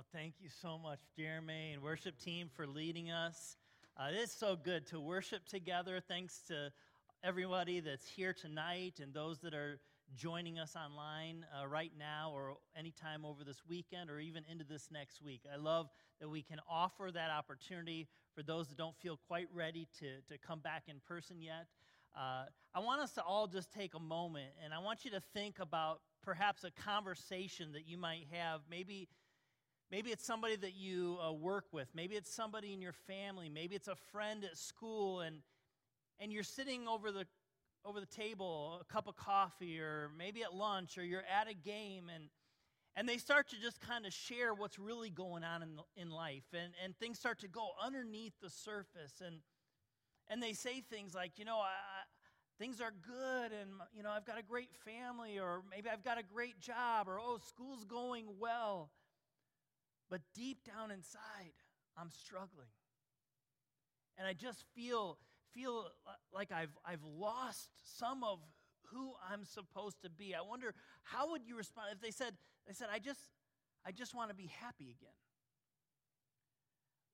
Well, 0.00 0.06
thank 0.14 0.36
you 0.40 0.48
so 0.62 0.78
much, 0.78 1.00
Jeremy 1.14 1.72
and 1.74 1.82
worship 1.82 2.18
team, 2.18 2.48
for 2.56 2.66
leading 2.66 3.10
us. 3.10 3.58
Uh, 3.98 4.08
it 4.10 4.16
is 4.16 4.32
so 4.32 4.56
good 4.56 4.86
to 4.86 4.98
worship 4.98 5.44
together. 5.46 6.00
Thanks 6.00 6.40
to 6.48 6.72
everybody 7.22 7.80
that's 7.80 8.08
here 8.08 8.32
tonight 8.32 8.94
and 9.02 9.12
those 9.12 9.40
that 9.40 9.52
are 9.52 9.78
joining 10.16 10.58
us 10.58 10.74
online 10.74 11.44
uh, 11.52 11.66
right 11.66 11.92
now 11.98 12.32
or 12.34 12.56
anytime 12.74 13.26
over 13.26 13.44
this 13.44 13.60
weekend 13.68 14.08
or 14.08 14.18
even 14.18 14.42
into 14.50 14.64
this 14.64 14.88
next 14.90 15.20
week. 15.22 15.42
I 15.52 15.58
love 15.58 15.90
that 16.18 16.30
we 16.30 16.40
can 16.40 16.60
offer 16.66 17.10
that 17.12 17.30
opportunity 17.30 18.08
for 18.34 18.42
those 18.42 18.68
that 18.68 18.78
don't 18.78 18.96
feel 18.96 19.20
quite 19.28 19.48
ready 19.52 19.86
to, 19.98 20.22
to 20.32 20.38
come 20.38 20.60
back 20.60 20.84
in 20.88 20.96
person 21.06 21.42
yet. 21.42 21.66
Uh, 22.16 22.44
I 22.74 22.80
want 22.80 23.02
us 23.02 23.12
to 23.12 23.22
all 23.22 23.46
just 23.46 23.70
take 23.70 23.92
a 23.92 24.00
moment 24.00 24.48
and 24.64 24.72
I 24.72 24.78
want 24.78 25.04
you 25.04 25.10
to 25.10 25.20
think 25.34 25.58
about 25.58 26.00
perhaps 26.22 26.64
a 26.64 26.70
conversation 26.70 27.72
that 27.72 27.86
you 27.86 27.98
might 27.98 28.26
have. 28.32 28.60
Maybe, 28.70 29.08
maybe 29.90 30.10
it's 30.10 30.24
somebody 30.24 30.56
that 30.56 30.74
you 30.74 31.18
uh, 31.26 31.32
work 31.32 31.66
with, 31.72 31.88
maybe 31.94 32.14
it's 32.14 32.32
somebody 32.32 32.72
in 32.72 32.80
your 32.80 32.92
family, 32.92 33.48
maybe 33.48 33.74
it's 33.74 33.88
a 33.88 33.96
friend 34.12 34.44
at 34.44 34.56
school, 34.56 35.20
and, 35.20 35.36
and 36.18 36.32
you're 36.32 36.42
sitting 36.42 36.86
over 36.88 37.10
the 37.10 37.26
over 37.84 37.98
the 37.98 38.06
table, 38.06 38.78
a 38.80 38.92
cup 38.92 39.08
of 39.08 39.16
coffee, 39.16 39.80
or 39.80 40.10
maybe 40.18 40.42
at 40.42 40.54
lunch, 40.54 40.98
or 40.98 41.04
you're 41.04 41.22
at 41.22 41.48
a 41.48 41.54
game, 41.54 42.10
and, 42.14 42.24
and 42.94 43.08
they 43.08 43.16
start 43.16 43.48
to 43.48 43.56
just 43.58 43.80
kind 43.80 44.04
of 44.04 44.12
share 44.12 44.52
what's 44.52 44.78
really 44.78 45.08
going 45.08 45.44
on 45.44 45.62
in, 45.62 45.78
in 45.96 46.10
life, 46.10 46.44
and, 46.52 46.74
and 46.84 46.94
things 46.98 47.18
start 47.18 47.38
to 47.40 47.48
go 47.48 47.70
underneath 47.82 48.34
the 48.42 48.50
surface, 48.50 49.22
and, 49.24 49.36
and 50.28 50.42
they 50.42 50.52
say 50.52 50.82
things 50.90 51.14
like, 51.14 51.38
you 51.38 51.46
know, 51.46 51.56
I, 51.56 51.70
things 52.58 52.82
are 52.82 52.92
good, 53.06 53.52
and, 53.58 53.70
you 53.96 54.02
know, 54.02 54.10
I've 54.10 54.26
got 54.26 54.38
a 54.38 54.42
great 54.42 54.74
family, 54.84 55.38
or 55.38 55.62
maybe 55.70 55.88
I've 55.88 56.04
got 56.04 56.18
a 56.18 56.22
great 56.22 56.60
job, 56.60 57.08
or, 57.08 57.18
oh, 57.18 57.38
school's 57.48 57.84
going 57.84 58.26
well. 58.38 58.90
But 60.10 60.20
deep 60.34 60.64
down 60.64 60.90
inside, 60.90 61.54
I'm 61.96 62.10
struggling. 62.10 62.68
And 64.18 64.26
I 64.26 64.32
just 64.32 64.64
feel 64.74 65.18
feel 65.54 65.86
like 66.32 66.52
I've, 66.52 66.76
I've 66.84 67.02
lost 67.02 67.70
some 67.98 68.22
of 68.22 68.38
who 68.92 69.12
I'm 69.30 69.44
supposed 69.44 70.02
to 70.02 70.10
be. 70.10 70.34
I 70.34 70.42
wonder 70.42 70.74
how 71.02 71.30
would 71.30 71.42
you 71.44 71.56
respond 71.56 71.88
if 71.92 72.00
they 72.00 72.10
said, 72.10 72.34
they 72.66 72.74
said, 72.74 72.88
I 72.92 72.98
just, 72.98 73.20
I 73.86 73.92
just 73.92 74.14
want 74.14 74.30
to 74.30 74.34
be 74.34 74.50
happy 74.60 74.84
again. 74.84 75.14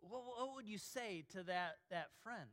What, 0.00 0.22
what 0.24 0.54
would 0.54 0.66
you 0.66 0.78
say 0.78 1.24
to 1.32 1.42
that, 1.44 1.76
that 1.90 2.08
friend? 2.22 2.50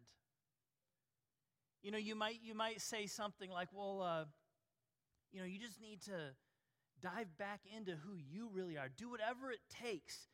You 1.81 1.91
know, 1.91 1.97
you 1.97 2.15
might, 2.15 2.39
you 2.41 2.55
might 2.55 2.81
say 2.81 3.07
something 3.07 3.49
like, 3.49 3.69
well, 3.73 4.01
uh, 4.01 4.25
you 5.31 5.39
know, 5.39 5.45
you 5.45 5.59
just 5.59 5.81
need 5.81 6.01
to 6.03 6.33
dive 7.01 7.37
back 7.37 7.61
into 7.75 7.91
who 7.91 8.15
you 8.15 8.49
really 8.53 8.77
are. 8.77 8.87
Do 8.95 9.09
whatever 9.09 9.51
it 9.51 9.59
takes 9.81 10.27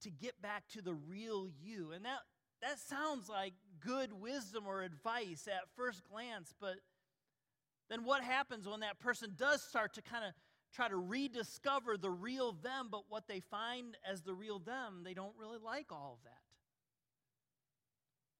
to 0.00 0.10
get 0.10 0.40
back 0.40 0.68
to 0.74 0.82
the 0.82 0.94
real 0.94 1.48
you. 1.62 1.92
And 1.92 2.04
that, 2.04 2.20
that 2.62 2.78
sounds 2.78 3.28
like 3.28 3.54
good 3.80 4.12
wisdom 4.12 4.64
or 4.66 4.82
advice 4.82 5.46
at 5.46 5.68
first 5.76 6.02
glance, 6.04 6.54
but 6.60 6.76
then 7.88 8.04
what 8.04 8.22
happens 8.22 8.68
when 8.68 8.80
that 8.80 9.00
person 9.00 9.34
does 9.36 9.62
start 9.62 9.94
to 9.94 10.02
kind 10.02 10.24
of 10.24 10.32
try 10.72 10.88
to 10.88 10.96
rediscover 10.96 11.96
the 11.96 12.10
real 12.10 12.52
them, 12.52 12.88
but 12.90 13.02
what 13.08 13.26
they 13.26 13.40
find 13.40 13.96
as 14.08 14.22
the 14.22 14.34
real 14.34 14.60
them, 14.60 15.02
they 15.04 15.14
don't 15.14 15.34
really 15.38 15.58
like 15.58 15.90
all 15.90 16.18
of 16.18 16.24
that? 16.24 16.40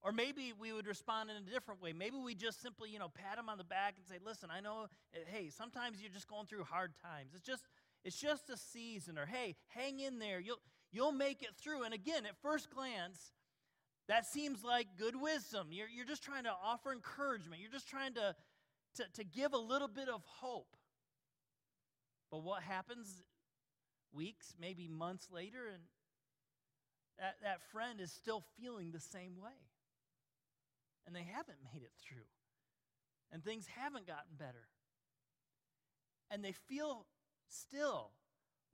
Or 0.03 0.12
maybe 0.12 0.55
we 0.58 0.72
would 0.72 0.86
respond 0.86 1.31
in 1.31 1.36
a 1.36 1.53
different 1.53 1.83
way. 1.83 1.92
Maybe 1.92 2.16
we 2.16 2.34
just 2.34 2.62
simply, 2.62 2.91
you 2.91 2.98
know, 2.98 3.08
pat 3.08 3.36
them 3.36 3.50
on 3.50 3.58
the 3.58 3.64
back 3.64 3.97
and 3.98 4.06
say, 4.06 4.19
"Listen, 4.25 4.48
I 4.50 4.61
know, 4.61 4.86
eh, 5.12 5.19
hey, 5.27 5.50
sometimes 5.50 6.00
you're 6.00 6.12
just 6.12 6.27
going 6.27 6.47
through 6.47 6.64
hard 6.64 6.92
times. 7.03 7.34
It's 7.34 7.44
just, 7.44 7.64
it's 8.03 8.19
just 8.19 8.48
a 8.48 8.56
season." 8.56 9.19
Or, 9.19 9.27
"Hey, 9.27 9.56
hang 9.69 10.00
in 10.00 10.19
there. 10.19 10.41
You'll, 10.41 10.61
you'll 10.92 11.12
make 11.12 11.42
it 11.42 11.55
through." 11.56 11.84
And 11.84 11.94
again, 11.94 12.27
at 12.27 12.36
first 12.42 12.70
glance, 12.70 13.33
that 14.08 14.27
seems 14.27 14.64
like 14.64 14.88
good 14.98 15.14
wisdom. 15.14 15.69
You're, 15.70 15.88
you're 15.88 16.05
just 16.05 16.24
trying 16.24 16.44
to 16.44 16.52
offer 16.64 16.92
encouragement. 16.92 17.60
You're 17.60 17.70
just 17.70 17.88
trying 17.88 18.15
to, 18.15 18.34
to, 18.97 19.04
to 19.15 19.25
give 19.25 19.53
a 19.53 19.59
little 19.59 19.87
bit 19.87 20.09
of 20.09 20.25
hope. 20.25 20.76
But 22.31 22.42
what 22.42 22.62
happens 22.62 23.22
weeks, 24.12 24.54
maybe 24.60 24.88
months 24.88 25.28
later, 25.32 25.69
and 25.72 25.82
that, 27.19 27.36
that 27.42 27.62
friend 27.70 28.00
is 28.00 28.10
still 28.10 28.42
feeling 28.60 28.91
the 28.91 28.98
same 28.98 29.36
way. 29.41 29.59
And 31.06 31.15
they 31.15 31.22
haven't 31.32 31.59
made 31.72 31.82
it 31.82 31.92
through. 32.04 32.26
And 33.31 33.44
things 33.44 33.66
haven't 33.76 34.09
gotten 34.09 34.34
better. 34.36 34.66
And 36.32 36.44
they 36.44 36.54
feel 36.69 37.06
still 37.48 38.10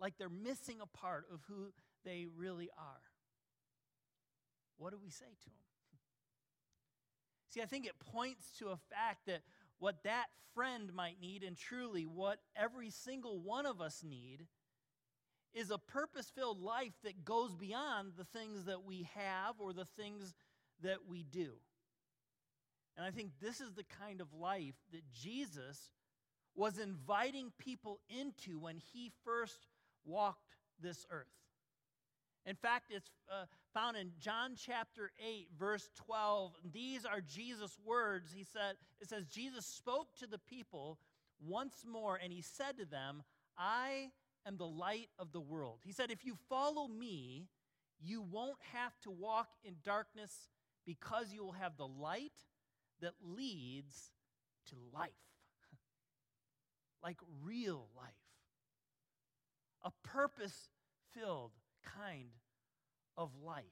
like 0.00 0.16
they're 0.18 0.28
missing 0.28 0.78
a 0.80 0.86
part 0.86 1.26
of 1.32 1.41
who 1.48 1.72
they 2.06 2.26
really 2.38 2.70
are 2.78 3.02
what 4.78 4.92
do 4.92 4.98
we 5.02 5.10
say 5.10 5.26
to 5.40 5.46
them? 5.46 5.64
See, 7.50 7.62
I 7.62 7.66
think 7.66 7.86
it 7.86 7.98
points 8.12 8.52
to 8.58 8.68
a 8.68 8.76
fact 8.76 9.26
that 9.26 9.40
what 9.78 10.02
that 10.04 10.26
friend 10.54 10.92
might 10.94 11.20
need, 11.20 11.42
and 11.42 11.56
truly 11.56 12.04
what 12.04 12.38
every 12.56 12.90
single 12.90 13.40
one 13.40 13.66
of 13.66 13.80
us 13.80 14.02
need, 14.04 14.46
is 15.54 15.70
a 15.70 15.78
purpose 15.78 16.30
filled 16.34 16.60
life 16.60 16.92
that 17.04 17.24
goes 17.24 17.54
beyond 17.54 18.12
the 18.16 18.24
things 18.24 18.64
that 18.64 18.84
we 18.84 19.08
have 19.14 19.54
or 19.58 19.72
the 19.72 19.84
things 19.84 20.34
that 20.82 21.06
we 21.08 21.24
do. 21.24 21.52
And 22.96 23.06
I 23.06 23.10
think 23.10 23.32
this 23.40 23.60
is 23.60 23.72
the 23.72 23.84
kind 23.84 24.20
of 24.20 24.32
life 24.32 24.74
that 24.92 25.10
Jesus 25.12 25.90
was 26.54 26.78
inviting 26.78 27.52
people 27.58 28.00
into 28.08 28.58
when 28.58 28.78
he 28.92 29.12
first 29.24 29.66
walked 30.04 30.56
this 30.80 31.06
earth. 31.10 31.26
In 32.46 32.54
fact, 32.54 32.86
it's 32.90 33.10
uh, 33.28 33.46
found 33.74 33.96
in 33.96 34.12
John 34.20 34.54
chapter 34.56 35.10
8, 35.20 35.48
verse 35.58 35.90
12. 35.96 36.52
These 36.72 37.04
are 37.04 37.20
Jesus' 37.20 37.76
words. 37.84 38.32
He 38.32 38.44
said, 38.44 38.76
it 39.00 39.08
says, 39.08 39.26
Jesus 39.26 39.66
spoke 39.66 40.14
to 40.20 40.28
the 40.28 40.38
people 40.38 41.00
once 41.44 41.84
more, 41.84 42.18
and 42.22 42.32
he 42.32 42.42
said 42.42 42.78
to 42.78 42.86
them, 42.86 43.24
I 43.58 44.10
am 44.46 44.56
the 44.56 44.66
light 44.66 45.08
of 45.18 45.32
the 45.32 45.40
world. 45.40 45.80
He 45.82 45.92
said, 45.92 46.12
If 46.12 46.24
you 46.24 46.36
follow 46.48 46.86
me, 46.86 47.48
you 48.00 48.22
won't 48.22 48.58
have 48.72 48.92
to 49.02 49.10
walk 49.10 49.48
in 49.64 49.74
darkness 49.84 50.32
because 50.84 51.32
you 51.32 51.42
will 51.42 51.52
have 51.52 51.76
the 51.76 51.86
light 51.86 52.32
that 53.00 53.14
leads 53.24 54.12
to 54.68 54.76
life. 54.94 55.10
like 57.02 57.18
real 57.42 57.88
life. 57.96 58.14
A 59.82 59.90
purpose 60.06 60.68
filled 61.12 61.52
kind 61.98 62.30
of 63.16 63.30
life. 63.44 63.64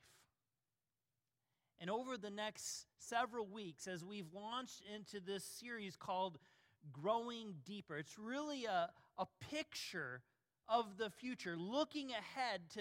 And 1.80 1.90
over 1.90 2.16
the 2.16 2.30
next 2.30 2.86
several 2.98 3.46
weeks, 3.46 3.86
as 3.86 4.04
we've 4.04 4.32
launched 4.32 4.82
into 4.94 5.20
this 5.20 5.44
series 5.44 5.96
called 5.96 6.38
Growing 6.92 7.54
Deeper, 7.64 7.96
it's 7.96 8.18
really 8.18 8.64
a, 8.64 8.88
a 9.18 9.26
picture 9.50 10.22
of 10.68 10.96
the 10.96 11.10
future, 11.10 11.56
looking 11.58 12.10
ahead 12.10 12.62
to 12.74 12.80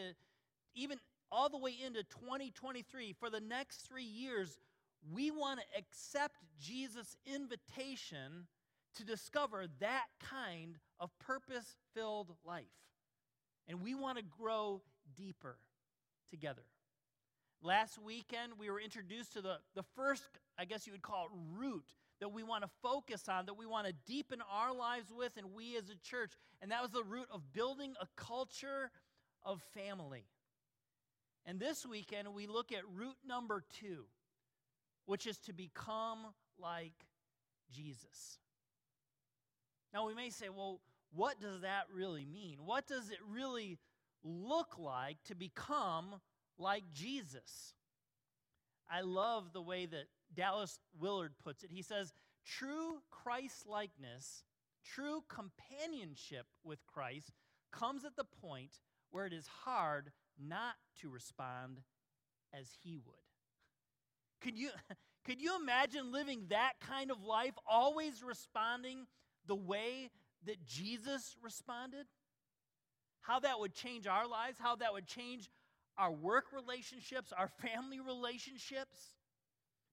even 0.75 0.99
all 1.31 1.49
the 1.49 1.57
way 1.57 1.75
into 1.85 2.03
2023. 2.03 3.13
For 3.19 3.29
the 3.29 3.41
next 3.41 3.87
three 3.87 4.03
years, 4.03 4.59
we 5.11 5.31
want 5.31 5.59
to 5.59 5.65
accept 5.77 6.37
Jesus' 6.61 7.17
invitation 7.25 8.47
to 8.95 9.03
discover 9.03 9.65
that 9.79 10.05
kind 10.19 10.77
of 10.99 11.09
purpose 11.19 11.75
filled 11.93 12.31
life. 12.45 12.65
And 13.67 13.81
we 13.81 13.95
want 13.95 14.17
to 14.17 14.23
grow 14.23 14.81
deeper 15.15 15.57
together. 16.29 16.63
Last 17.61 17.97
weekend, 17.97 18.53
we 18.59 18.69
were 18.69 18.79
introduced 18.79 19.33
to 19.33 19.41
the, 19.41 19.55
the 19.73 19.83
first, 19.95 20.23
I 20.59 20.65
guess 20.65 20.85
you 20.85 20.93
would 20.93 21.01
call 21.01 21.25
it, 21.25 21.31
root 21.57 21.85
that 22.19 22.29
we 22.29 22.43
want 22.43 22.63
to 22.63 22.69
focus 22.81 23.29
on, 23.29 23.45
that 23.45 23.57
we 23.57 23.65
want 23.65 23.87
to 23.87 23.93
deepen 24.05 24.39
our 24.51 24.73
lives 24.73 25.11
with, 25.15 25.37
and 25.37 25.53
we 25.53 25.77
as 25.77 25.89
a 25.89 25.95
church. 25.95 26.33
And 26.61 26.71
that 26.71 26.81
was 26.81 26.91
the 26.91 27.03
root 27.03 27.27
of 27.31 27.41
building 27.53 27.93
a 28.01 28.07
culture 28.15 28.91
of 29.43 29.61
family. 29.73 30.25
And 31.45 31.59
this 31.59 31.85
weekend, 31.85 32.33
we 32.33 32.47
look 32.47 32.71
at 32.71 32.81
root 32.95 33.15
number 33.25 33.63
two, 33.79 34.05
which 35.05 35.27
is 35.27 35.37
to 35.39 35.53
become 35.53 36.19
like 36.57 36.93
Jesus. 37.71 38.39
Now, 39.93 40.07
we 40.07 40.13
may 40.13 40.29
say, 40.29 40.47
well, 40.49 40.79
what 41.13 41.39
does 41.39 41.61
that 41.61 41.83
really 41.93 42.25
mean? 42.25 42.57
What 42.65 42.87
does 42.87 43.09
it 43.09 43.19
really 43.29 43.77
look 44.23 44.77
like 44.77 45.17
to 45.25 45.35
become 45.35 46.15
like 46.57 46.83
Jesus? 46.93 47.73
I 48.89 49.01
love 49.01 49.53
the 49.53 49.61
way 49.61 49.85
that 49.85 50.05
Dallas 50.35 50.79
Willard 50.99 51.33
puts 51.43 51.63
it. 51.63 51.71
He 51.71 51.81
says, 51.81 52.13
True 52.45 52.99
Christ 53.09 53.65
likeness, 53.67 54.43
true 54.83 55.23
companionship 55.29 56.45
with 56.63 56.85
Christ 56.87 57.31
comes 57.71 58.05
at 58.05 58.15
the 58.15 58.25
point 58.41 58.79
where 59.11 59.25
it 59.25 59.33
is 59.33 59.47
hard 59.47 60.11
not 60.39 60.75
to 61.01 61.09
respond 61.09 61.81
as 62.53 62.67
he 62.83 62.97
would. 62.97 63.15
Could 64.41 64.57
you, 64.57 64.69
could 65.25 65.41
you 65.41 65.55
imagine 65.61 66.11
living 66.11 66.45
that 66.49 66.73
kind 66.81 67.11
of 67.11 67.23
life, 67.23 67.53
always 67.67 68.23
responding 68.23 69.07
the 69.47 69.55
way 69.55 70.09
that 70.45 70.65
Jesus 70.65 71.35
responded? 71.41 72.05
How 73.23 73.39
that 73.39 73.59
would 73.59 73.73
change 73.73 74.05
our 74.05 74.27
lives, 74.27 74.57
how 74.59 74.75
that 74.75 74.93
would 74.93 75.07
change 75.07 75.49
our 75.97 76.11
work 76.11 76.45
relationships, 76.53 77.33
our 77.35 77.47
family 77.61 77.99
relationships. 77.99 79.15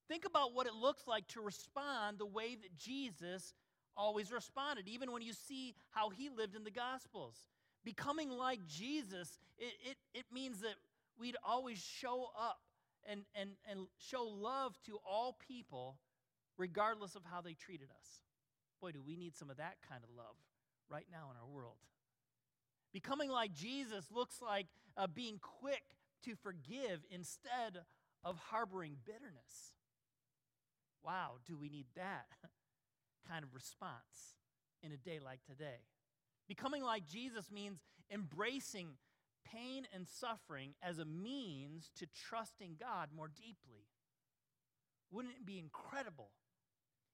Think 0.08 0.24
about 0.26 0.54
what 0.54 0.66
it 0.66 0.74
looks 0.74 1.06
like 1.06 1.26
to 1.28 1.40
respond 1.40 2.18
the 2.18 2.26
way 2.26 2.56
that 2.56 2.76
Jesus 2.76 3.54
always 3.96 4.32
responded, 4.32 4.88
even 4.88 5.12
when 5.12 5.22
you 5.22 5.32
see 5.32 5.74
how 5.90 6.10
he 6.10 6.28
lived 6.28 6.56
in 6.56 6.64
the 6.64 6.70
Gospels. 6.70 7.36
Becoming 7.84 8.30
like 8.30 8.66
Jesus, 8.66 9.38
it, 9.58 9.72
it, 9.90 9.96
it 10.12 10.24
means 10.32 10.60
that 10.60 10.74
we'd 11.18 11.36
always 11.46 11.78
show 11.78 12.26
up 12.38 12.58
and, 13.08 13.22
and, 13.34 13.50
and 13.70 13.86
show 13.98 14.24
love 14.24 14.76
to 14.86 14.98
all 15.08 15.38
people, 15.48 15.96
regardless 16.58 17.14
of 17.14 17.22
how 17.24 17.40
they 17.40 17.54
treated 17.54 17.88
us. 17.90 18.06
Boy, 18.80 18.92
do 18.92 19.00
we 19.06 19.16
need 19.16 19.36
some 19.36 19.48
of 19.48 19.56
that 19.58 19.76
kind 19.88 20.02
of 20.02 20.10
love 20.16 20.36
right 20.90 21.06
now 21.10 21.30
in 21.30 21.36
our 21.36 21.46
world. 21.48 21.76
Becoming 22.92 23.31
like 23.31 23.52
Jesus 23.52 24.06
looks 24.10 24.40
like 24.42 24.66
uh, 24.96 25.06
being 25.06 25.38
quick 25.40 25.82
to 26.25 26.34
forgive 26.34 27.04
instead 27.10 27.84
of 28.25 28.37
harboring 28.37 28.96
bitterness. 29.04 29.75
Wow, 31.04 31.37
do 31.46 31.56
we 31.56 31.69
need 31.69 31.87
that 31.96 32.26
kind 33.28 33.44
of 33.44 33.54
response 33.54 34.37
in 34.82 34.92
a 34.92 34.96
day 34.96 35.19
like 35.25 35.40
today? 35.44 35.87
Becoming 36.48 36.82
like 36.82 37.06
Jesus 37.06 37.50
means 37.50 37.78
embracing 38.12 38.96
pain 39.44 39.87
and 39.94 40.06
suffering 40.06 40.75
as 40.82 40.98
a 40.98 41.04
means 41.04 41.90
to 41.96 42.06
trusting 42.28 42.76
God 42.78 43.08
more 43.14 43.28
deeply. 43.28 43.87
Wouldn't 45.10 45.34
it 45.34 45.46
be 45.46 45.58
incredible 45.58 46.31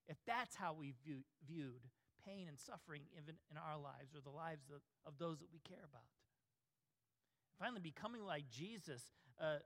if 0.08 0.16
that's 0.26 0.56
how 0.56 0.74
we 0.74 0.94
view, 1.04 1.20
viewed 1.46 1.82
pain 2.26 2.48
and 2.48 2.58
suffering 2.58 3.02
even 3.14 3.36
in 3.50 3.56
our 3.56 3.78
lives 3.78 4.14
or 4.14 4.20
the 4.20 4.34
lives 4.34 4.68
of, 4.74 4.82
of 5.06 5.18
those 5.18 5.38
that 5.38 5.52
we 5.52 5.60
care 5.60 5.84
about? 5.88 6.10
Finally, 7.58 7.80
becoming 7.80 8.22
like 8.22 8.44
Jesus 8.50 9.02
uh, 9.40 9.58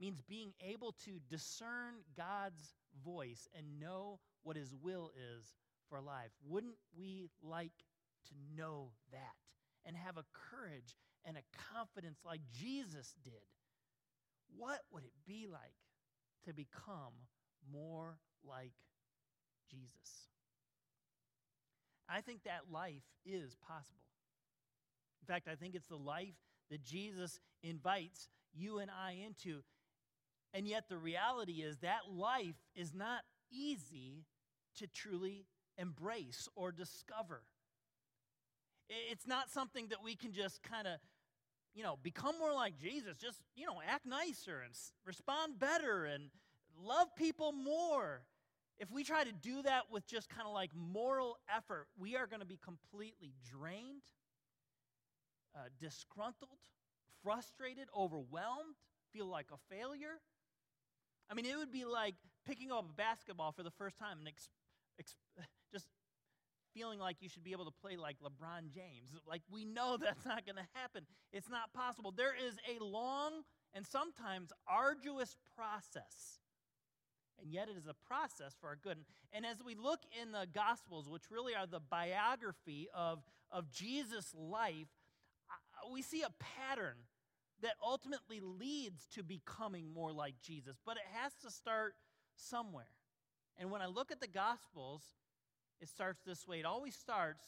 means 0.00 0.20
being 0.28 0.52
able 0.60 0.92
to 1.04 1.20
discern 1.28 1.94
God's 2.16 2.74
voice 3.04 3.48
and 3.56 3.80
know 3.80 4.18
what 4.42 4.56
his 4.56 4.74
will 4.82 5.10
is 5.36 5.54
for 5.88 6.00
life. 6.00 6.30
Wouldn't 6.46 6.76
we 6.96 7.28
like 7.42 7.72
to 8.28 8.34
know 8.56 8.90
that 9.12 9.34
and 9.84 9.96
have 9.96 10.16
a 10.16 10.24
courage 10.32 10.96
and 11.24 11.36
a 11.36 11.42
confidence 11.74 12.20
like 12.24 12.40
Jesus 12.52 13.14
did? 13.22 13.32
What 14.56 14.80
would 14.92 15.04
it 15.04 15.12
be 15.26 15.46
like 15.50 15.74
to 16.46 16.54
become 16.54 17.12
more 17.72 18.18
like 18.46 18.72
Jesus? 19.70 20.33
I 22.08 22.20
think 22.20 22.44
that 22.44 22.70
life 22.72 23.02
is 23.24 23.56
possible. 23.66 24.00
In 25.22 25.26
fact, 25.32 25.48
I 25.50 25.54
think 25.54 25.74
it's 25.74 25.88
the 25.88 25.96
life 25.96 26.34
that 26.70 26.82
Jesus 26.82 27.40
invites 27.62 28.28
you 28.52 28.78
and 28.78 28.90
I 28.90 29.16
into. 29.24 29.62
And 30.52 30.68
yet, 30.68 30.88
the 30.88 30.98
reality 30.98 31.62
is 31.62 31.78
that 31.78 32.00
life 32.12 32.56
is 32.76 32.94
not 32.94 33.22
easy 33.50 34.24
to 34.76 34.86
truly 34.86 35.46
embrace 35.78 36.48
or 36.54 36.72
discover. 36.72 37.42
It's 39.10 39.26
not 39.26 39.50
something 39.50 39.88
that 39.88 40.04
we 40.04 40.14
can 40.14 40.32
just 40.32 40.62
kind 40.62 40.86
of, 40.86 40.98
you 41.74 41.82
know, 41.82 41.98
become 42.02 42.38
more 42.38 42.52
like 42.52 42.78
Jesus. 42.78 43.16
Just, 43.16 43.40
you 43.56 43.66
know, 43.66 43.80
act 43.88 44.06
nicer 44.06 44.60
and 44.60 44.74
respond 45.06 45.58
better 45.58 46.04
and 46.04 46.24
love 46.78 47.08
people 47.16 47.52
more. 47.52 48.22
If 48.78 48.90
we 48.90 49.04
try 49.04 49.24
to 49.24 49.32
do 49.32 49.62
that 49.62 49.84
with 49.90 50.06
just 50.06 50.28
kind 50.28 50.46
of 50.46 50.52
like 50.52 50.70
moral 50.74 51.36
effort, 51.54 51.86
we 51.98 52.16
are 52.16 52.26
going 52.26 52.40
to 52.40 52.46
be 52.46 52.58
completely 52.62 53.34
drained 53.50 54.02
uh, 55.54 55.68
disgruntled, 55.80 56.58
frustrated, 57.22 57.88
overwhelmed, 57.96 58.74
feel 59.12 59.26
like 59.26 59.46
a 59.52 59.74
failure. 59.74 60.20
I 61.30 61.34
mean, 61.34 61.46
it 61.46 61.56
would 61.56 61.72
be 61.72 61.84
like 61.84 62.14
picking 62.46 62.70
up 62.72 62.84
a 62.90 62.92
basketball 62.92 63.52
for 63.52 63.62
the 63.62 63.70
first 63.70 63.98
time 63.98 64.18
and 64.18 64.28
ex- 64.28 64.48
ex- 64.98 65.14
just 65.72 65.86
feeling 66.74 66.98
like 66.98 67.16
you 67.20 67.28
should 67.28 67.44
be 67.44 67.52
able 67.52 67.64
to 67.64 67.74
play 67.80 67.96
like 67.96 68.16
LeBron 68.18 68.70
James. 68.74 69.14
Like, 69.26 69.42
we 69.50 69.64
know 69.64 69.96
that's 70.00 70.24
not 70.26 70.44
going 70.44 70.56
to 70.56 70.68
happen. 70.74 71.06
It's 71.32 71.48
not 71.48 71.72
possible. 71.72 72.12
There 72.12 72.34
is 72.34 72.56
a 72.68 72.82
long 72.82 73.42
and 73.72 73.86
sometimes 73.86 74.52
arduous 74.66 75.36
process. 75.56 76.40
And 77.40 77.52
yet, 77.52 77.68
it 77.68 77.76
is 77.76 77.86
a 77.86 77.94
process 78.06 78.54
for 78.60 78.68
our 78.68 78.76
good. 78.76 78.98
And 79.32 79.44
as 79.44 79.62
we 79.64 79.74
look 79.74 80.00
in 80.22 80.32
the 80.32 80.46
Gospels, 80.52 81.08
which 81.08 81.30
really 81.30 81.54
are 81.54 81.66
the 81.66 81.80
biography 81.80 82.88
of, 82.94 83.22
of 83.50 83.70
Jesus' 83.70 84.34
life, 84.36 84.88
we 85.92 86.02
see 86.02 86.22
a 86.22 86.30
pattern 86.66 86.96
that 87.62 87.74
ultimately 87.82 88.40
leads 88.40 89.06
to 89.14 89.22
becoming 89.22 89.92
more 89.92 90.12
like 90.12 90.34
Jesus, 90.42 90.76
but 90.84 90.96
it 90.96 91.04
has 91.12 91.32
to 91.42 91.50
start 91.50 91.94
somewhere. 92.36 92.88
And 93.56 93.70
when 93.70 93.82
I 93.82 93.86
look 93.86 94.10
at 94.10 94.20
the 94.20 94.28
Gospels, 94.28 95.02
it 95.80 95.88
starts 95.88 96.20
this 96.26 96.46
way. 96.46 96.60
It 96.60 96.66
always 96.66 96.94
starts 96.94 97.44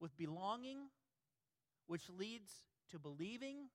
with 0.00 0.16
belonging, 0.16 0.78
which 1.86 2.08
leads 2.08 2.50
to 2.90 2.98
believing, 2.98 3.68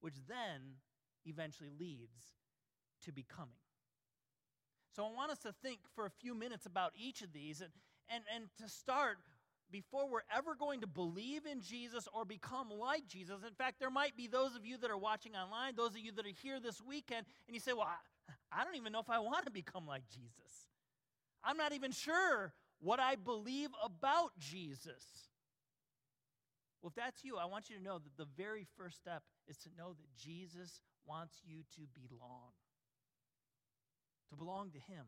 which 0.00 0.16
then 0.28 0.76
eventually 1.24 1.70
leads 1.78 2.18
to 3.04 3.12
becoming. 3.12 3.59
So 4.94 5.04
I 5.04 5.12
want 5.12 5.30
us 5.30 5.38
to 5.40 5.52
think 5.62 5.80
for 5.94 6.06
a 6.06 6.10
few 6.10 6.34
minutes 6.34 6.66
about 6.66 6.92
each 6.96 7.22
of 7.22 7.32
these 7.32 7.60
and, 7.60 7.70
and, 8.08 8.24
and 8.34 8.44
to 8.60 8.68
start 8.68 9.18
before 9.70 10.08
we're 10.08 10.20
ever 10.36 10.54
going 10.54 10.80
to 10.80 10.86
believe 10.86 11.46
in 11.46 11.60
Jesus 11.60 12.08
or 12.12 12.24
become 12.24 12.68
like 12.70 13.06
Jesus. 13.06 13.36
In 13.46 13.54
fact, 13.54 13.78
there 13.78 13.90
might 13.90 14.16
be 14.16 14.26
those 14.26 14.56
of 14.56 14.66
you 14.66 14.76
that 14.78 14.90
are 14.90 14.98
watching 14.98 15.36
online, 15.36 15.74
those 15.76 15.90
of 15.90 15.98
you 15.98 16.12
that 16.12 16.26
are 16.26 16.36
here 16.42 16.58
this 16.58 16.82
weekend, 16.82 17.24
and 17.46 17.54
you 17.54 17.60
say, 17.60 17.72
Well, 17.72 17.86
I, 17.86 18.60
I 18.60 18.64
don't 18.64 18.76
even 18.76 18.92
know 18.92 19.00
if 19.00 19.10
I 19.10 19.20
want 19.20 19.44
to 19.46 19.52
become 19.52 19.86
like 19.86 20.02
Jesus. 20.08 20.66
I'm 21.44 21.56
not 21.56 21.72
even 21.72 21.92
sure 21.92 22.52
what 22.80 22.98
I 22.98 23.16
believe 23.16 23.70
about 23.82 24.32
Jesus. 24.38 25.28
Well, 26.82 26.88
if 26.88 26.94
that's 26.94 27.22
you, 27.24 27.36
I 27.36 27.44
want 27.44 27.68
you 27.68 27.76
to 27.76 27.82
know 27.82 27.98
that 27.98 28.16
the 28.16 28.26
very 28.36 28.66
first 28.76 28.96
step 28.96 29.22
is 29.46 29.58
to 29.58 29.68
know 29.76 29.90
that 29.90 30.16
Jesus 30.16 30.80
wants 31.06 31.40
you 31.44 31.62
to 31.76 31.82
belong, 32.08 32.52
to 34.30 34.36
belong 34.36 34.70
to 34.70 34.78
Him, 34.78 35.06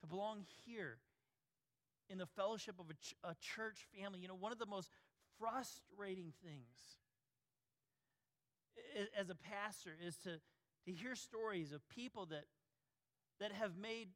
to 0.00 0.06
belong 0.06 0.44
here 0.64 0.98
in 2.08 2.18
the 2.18 2.26
fellowship 2.26 2.76
of 2.78 2.90
a, 2.90 2.94
ch- 2.94 3.14
a 3.24 3.34
church 3.40 3.86
family. 3.96 4.20
You 4.20 4.28
know, 4.28 4.34
one 4.34 4.52
of 4.52 4.58
the 4.58 4.66
most 4.66 4.90
frustrating 5.38 6.32
things 6.42 6.98
as 9.18 9.28
a 9.30 9.34
pastor 9.34 9.90
is 10.04 10.16
to, 10.18 10.40
to 10.86 10.92
hear 10.92 11.14
stories 11.14 11.72
of 11.72 11.86
people 11.88 12.26
that, 12.26 12.44
that 13.40 13.52
have 13.52 13.76
made 13.76 14.08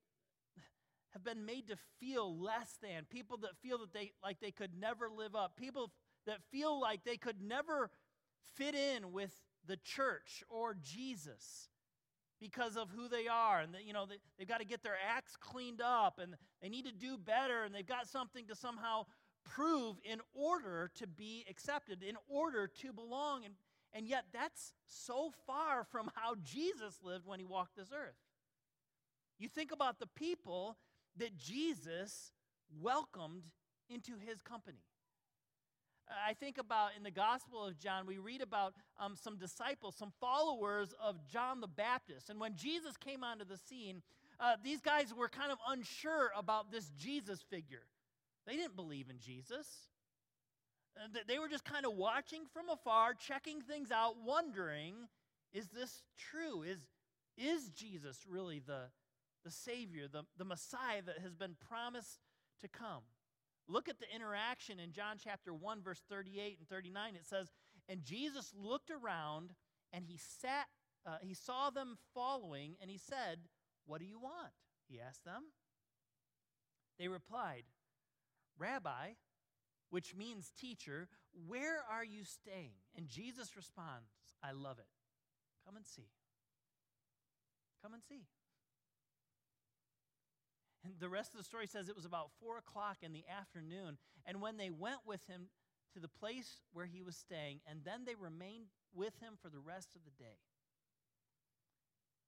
have 1.13 1.25
been 1.25 1.45
made 1.45 1.69
to 1.69 1.77
feel 2.01 2.39
less 2.39 2.79
than 2.83 3.05
people 3.11 3.37
that 3.37 3.51
feel 3.63 3.79
that 3.79 3.93
they 3.93 4.13
like 4.23 4.41
they 4.41 4.51
could 4.51 4.71
never 4.79 5.11
live 5.11 5.35
up 5.35 5.57
people 5.57 5.93
that 6.27 6.39
feel 6.51 6.81
like 6.81 7.05
they 7.05 7.19
could 7.19 7.43
never 7.43 7.91
fit 8.57 8.75
in 8.75 9.13
with 9.13 9.31
the 9.67 9.77
church 9.77 10.43
or 10.49 10.75
jesus 10.83 11.69
because 12.43 12.77
of 12.77 12.91
who 12.91 13.09
they 13.09 13.29
are. 13.29 13.61
And 13.61 13.75
you 13.87 13.93
know 13.95 14.05
they, 14.05 14.17
they've 14.37 14.49
got 14.49 14.59
to 14.59 14.67
get 14.67 14.83
their 14.83 14.97
acts 15.17 15.37
cleaned 15.41 15.81
up 15.81 16.19
and 16.21 16.35
they 16.61 16.69
need 16.69 16.85
to 16.85 16.93
do 16.93 17.17
better 17.17 17.63
and 17.63 17.75
they've 17.75 17.87
got 17.87 18.09
something 18.09 18.47
to 18.49 18.57
somehow 18.57 19.07
prove 19.45 19.97
in 20.05 20.21
order 20.35 20.91
to 20.97 21.07
be 21.07 21.45
accepted 21.49 22.03
in 22.03 22.17
order 22.29 22.67
to 22.67 22.93
belong. 22.93 23.45
And, 23.45 23.55
and 23.95 24.07
yet 24.07 24.25
that's 24.33 24.73
so 24.87 25.33
far 25.47 25.85
from 25.85 26.11
how 26.15 26.35
jesus 26.43 26.99
lived 27.03 27.27
when 27.27 27.39
he 27.39 27.45
walked 27.45 27.77
this 27.77 27.93
earth. 27.95 28.19
You 29.39 29.49
think 29.49 29.73
about 29.73 30.01
the 30.01 30.09
people 30.09 30.77
that 31.17 31.37
jesus 31.37 32.33
welcomed 32.81 33.45
into 33.89 34.13
his 34.19 34.41
company 34.41 34.83
I 36.27 36.35
think 36.35 36.59
about 36.59 36.91
in 36.97 37.03
the 37.03 37.11
Gospel 37.11 37.65
of 37.65 37.79
John, 37.79 38.07
we 38.07 38.19
read 38.19 38.43
about 38.43 38.75
um, 38.99 39.15
some 39.17 39.37
disciples, 39.37 39.97
some 39.97 40.13
followers 40.21 40.95
of 41.03 41.17
John 41.27 41.61
the 41.61 41.69
Baptist. 41.69 42.31
And 42.31 42.41
when 42.41 42.57
Jesus 42.57 42.97
came 42.97 43.25
onto 43.25 43.45
the 43.45 43.57
scene, 43.57 44.03
uh, 44.41 44.57
these 44.63 44.81
guys 44.81 45.15
were 45.15 45.29
kind 45.29 45.53
of 45.53 45.59
unsure 45.69 46.31
about 46.37 46.71
this 46.71 46.91
Jesus 46.99 47.43
figure. 47.43 47.87
They 48.47 48.57
didn't 48.57 48.77
believe 48.77 49.09
in 49.09 49.19
Jesus. 49.19 49.67
Uh, 50.97 51.19
they 51.27 51.39
were 51.39 51.49
just 51.49 51.65
kind 51.65 51.87
of 51.87 51.95
watching 51.95 52.43
from 52.53 52.69
afar, 52.69 53.15
checking 53.15 53.61
things 53.61 53.91
out, 53.91 54.17
wondering 54.25 54.95
is 55.53 55.69
this 55.69 56.03
true? 56.17 56.63
Is, 56.63 56.79
is 57.37 57.69
Jesus 57.69 58.25
really 58.29 58.59
the, 58.59 58.85
the 59.45 59.51
Savior, 59.51 60.09
the, 60.11 60.23
the 60.39 60.45
Messiah 60.45 61.03
that 61.05 61.19
has 61.19 61.35
been 61.35 61.57
promised 61.69 62.21
to 62.61 62.69
come? 62.69 63.03
Look 63.69 63.89
at 63.89 63.99
the 63.99 64.07
interaction 64.15 64.81
in 64.81 64.93
John 64.93 65.17
chapter 65.23 65.55
1, 65.55 65.83
verse 65.83 66.03
38 66.09 66.59
and 66.59 66.69
39. 66.69 67.15
It 67.15 67.27
says, 67.27 67.53
And 67.89 68.03
Jesus 68.03 68.53
looked 68.57 68.91
around 68.91 69.53
and 69.93 70.05
he 70.05 70.19
sat, 70.19 70.67
uh, 71.07 71.17
he 71.23 71.35
saw 71.35 71.71
them 71.71 71.97
following, 72.15 72.77
and 72.81 72.91
he 72.91 72.99
said, 72.99 73.39
What 73.87 74.01
do 74.01 74.07
you 74.07 74.19
want? 74.19 74.53
He 74.89 75.01
asked 75.01 75.25
them. 75.25 75.45
They 76.99 77.09
replied, 77.09 77.65
Rabbi, 78.59 79.13
which 79.91 80.15
means 80.15 80.53
teacher, 80.59 81.09
where 81.47 81.83
are 81.91 82.05
you 82.05 82.25
staying? 82.25 82.73
And 82.97 83.09
Jesus 83.09 83.57
responds, 83.57 84.11
I 84.43 84.53
love 84.53 84.79
it. 84.79 84.87
Come 85.67 85.77
and 85.77 85.87
see. 85.87 86.09
Come 87.83 87.95
and 87.95 88.03
see. 88.03 88.27
And 90.85 90.95
the 90.99 91.09
rest 91.09 91.33
of 91.33 91.39
the 91.39 91.45
story 91.45 91.67
says 91.67 91.89
it 91.89 91.97
was 91.97 92.05
about 92.05 92.31
four 92.41 92.59
o'clock 92.59 92.99
in 93.03 93.13
the 93.13 93.25
afternoon. 93.29 93.99
And 94.27 94.41
when 94.41 94.57
they 94.57 94.71
went 94.71 95.01
with 95.07 95.25
him 95.27 95.49
to 95.95 96.01
the 96.01 96.09
place 96.09 96.61
where 96.73 96.87
he 96.87 97.03
was 97.03 97.17
staying, 97.17 97.61
and 97.69 97.81
then 97.85 98.05
they 98.05 98.15
remained 98.15 98.67
with 98.95 99.19
him 99.21 99.35
for 99.41 99.49
the 99.49 99.59
rest 99.59 99.91
of 99.95 100.03
the 100.05 100.23
day. 100.23 100.39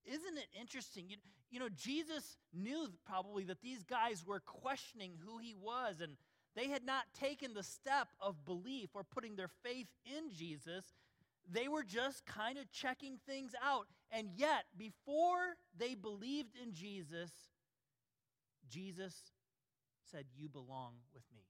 Isn't 0.05 0.37
it 0.37 0.49
interesting? 0.61 1.07
You, 1.09 1.17
you 1.51 1.59
know, 1.59 1.71
Jesus 1.75 2.37
knew 2.53 2.89
probably 3.07 3.45
that 3.45 3.63
these 3.63 3.83
guys 3.83 4.25
were 4.27 4.41
questioning 4.41 5.13
who 5.25 5.39
he 5.39 5.55
was, 5.55 6.01
and 6.01 6.17
they 6.55 6.69
had 6.69 6.85
not 6.85 7.05
taken 7.19 7.55
the 7.55 7.63
step 7.63 8.09
of 8.21 8.45
belief 8.45 8.91
or 8.95 9.03
putting 9.03 9.37
their 9.37 9.51
faith 9.63 9.89
in 10.05 10.31
Jesus. 10.37 10.85
They 11.51 11.69
were 11.69 11.83
just 11.83 12.25
kind 12.27 12.59
of 12.59 12.71
checking 12.71 13.19
things 13.27 13.53
out. 13.63 13.87
And 14.11 14.29
yet, 14.37 14.65
before 14.77 15.57
they 15.77 15.95
believed 15.95 16.57
in 16.63 16.73
Jesus, 16.73 17.31
Jesus 18.69 19.15
said, 20.11 20.25
You 20.37 20.49
belong 20.49 20.95
with 21.13 21.25
me. 21.35 21.43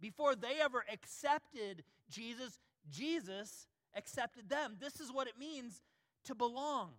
Before 0.00 0.34
they 0.34 0.60
ever 0.62 0.84
accepted 0.92 1.84
Jesus, 2.10 2.58
Jesus 2.90 3.66
accepted 3.96 4.48
them. 4.48 4.76
This 4.80 5.00
is 5.00 5.12
what 5.12 5.28
it 5.28 5.38
means 5.38 5.82
to 6.24 6.34
belong. 6.34 6.90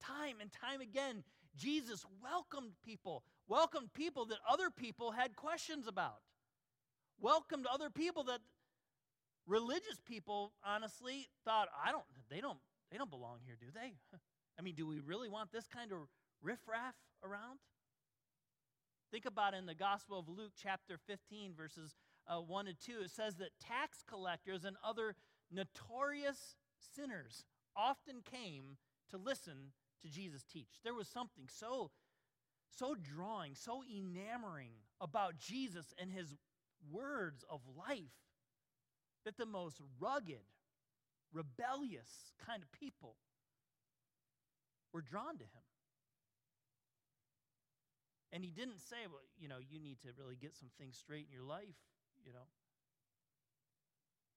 Time 0.00 0.36
and 0.40 0.50
time 0.52 0.80
again, 0.80 1.22
Jesus 1.56 2.04
welcomed 2.22 2.72
people, 2.84 3.22
welcomed 3.46 3.92
people 3.92 4.26
that 4.26 4.38
other 4.48 4.70
people 4.70 5.12
had 5.12 5.36
questions 5.36 5.86
about, 5.86 6.20
welcomed 7.20 7.66
other 7.72 7.90
people 7.90 8.24
that 8.24 8.40
religious 9.46 10.00
people 10.06 10.52
honestly 10.64 11.28
thought, 11.44 11.68
I 11.84 11.92
don't, 11.92 12.04
they 12.30 12.40
don't, 12.40 12.58
they 12.90 12.98
don't 12.98 13.10
belong 13.10 13.38
here, 13.44 13.56
do 13.60 13.66
they? 13.72 13.94
I 14.58 14.62
mean, 14.62 14.74
do 14.74 14.86
we 14.86 15.00
really 15.00 15.28
want 15.28 15.52
this 15.52 15.66
kind 15.66 15.92
of 15.92 15.98
riffraff 16.42 16.94
around? 17.24 17.58
Think 19.12 19.26
about 19.26 19.52
in 19.52 19.66
the 19.66 19.74
Gospel 19.74 20.18
of 20.18 20.26
Luke, 20.26 20.52
chapter 20.56 20.96
15, 21.06 21.52
verses 21.54 21.94
uh, 22.26 22.38
1 22.38 22.66
and 22.66 22.80
2, 22.80 22.92
it 23.04 23.10
says 23.10 23.36
that 23.36 23.50
tax 23.60 24.02
collectors 24.08 24.64
and 24.64 24.74
other 24.82 25.16
notorious 25.50 26.56
sinners 26.96 27.44
often 27.76 28.22
came 28.24 28.78
to 29.10 29.18
listen 29.18 29.72
to 30.00 30.08
Jesus 30.08 30.44
teach. 30.50 30.80
There 30.82 30.94
was 30.94 31.08
something 31.08 31.44
so, 31.46 31.90
so 32.70 32.94
drawing, 32.94 33.54
so 33.54 33.82
enamoring 33.84 34.72
about 34.98 35.36
Jesus 35.36 35.92
and 36.00 36.10
his 36.10 36.34
words 36.90 37.44
of 37.50 37.60
life 37.76 38.16
that 39.26 39.36
the 39.36 39.44
most 39.44 39.78
rugged, 40.00 40.46
rebellious 41.34 42.32
kind 42.46 42.62
of 42.62 42.72
people 42.72 43.16
were 44.90 45.02
drawn 45.02 45.36
to 45.36 45.44
him. 45.44 45.71
And 48.32 48.42
he 48.44 48.50
didn't 48.50 48.80
say, 48.80 49.04
well, 49.10 49.20
you 49.38 49.48
know, 49.48 49.58
you 49.60 49.78
need 49.78 50.00
to 50.02 50.08
really 50.18 50.36
get 50.36 50.56
some 50.56 50.70
things 50.78 50.96
straight 50.96 51.26
in 51.28 51.32
your 51.32 51.44
life, 51.44 51.76
you 52.24 52.32
know. 52.32 52.48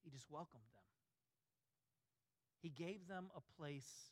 He 0.03 0.11
just 0.11 0.29
welcomed 0.29 0.67
them. 0.73 0.83
He 2.61 2.69
gave 2.69 3.07
them 3.07 3.31
a 3.35 3.41
place 3.59 4.11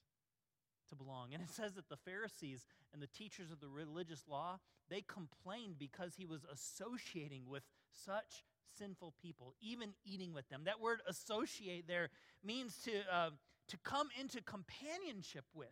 to 0.89 0.95
belong. 0.95 1.33
And 1.33 1.43
it 1.43 1.49
says 1.49 1.73
that 1.73 1.89
the 1.89 1.97
Pharisees 1.97 2.65
and 2.93 3.01
the 3.01 3.07
teachers 3.07 3.51
of 3.51 3.59
the 3.59 3.67
religious 3.67 4.23
law, 4.27 4.59
they 4.89 5.01
complained 5.01 5.75
because 5.77 6.13
he 6.15 6.25
was 6.25 6.45
associating 6.51 7.43
with 7.47 7.63
such 8.05 8.43
sinful 8.77 9.13
people, 9.21 9.53
even 9.61 9.93
eating 10.05 10.33
with 10.33 10.47
them. 10.49 10.63
That 10.65 10.79
word 10.79 11.01
associate 11.07 11.87
there 11.87 12.09
means 12.43 12.77
to, 12.85 12.91
uh, 13.11 13.29
to 13.67 13.77
come 13.77 14.07
into 14.19 14.41
companionship 14.41 15.45
with. 15.53 15.69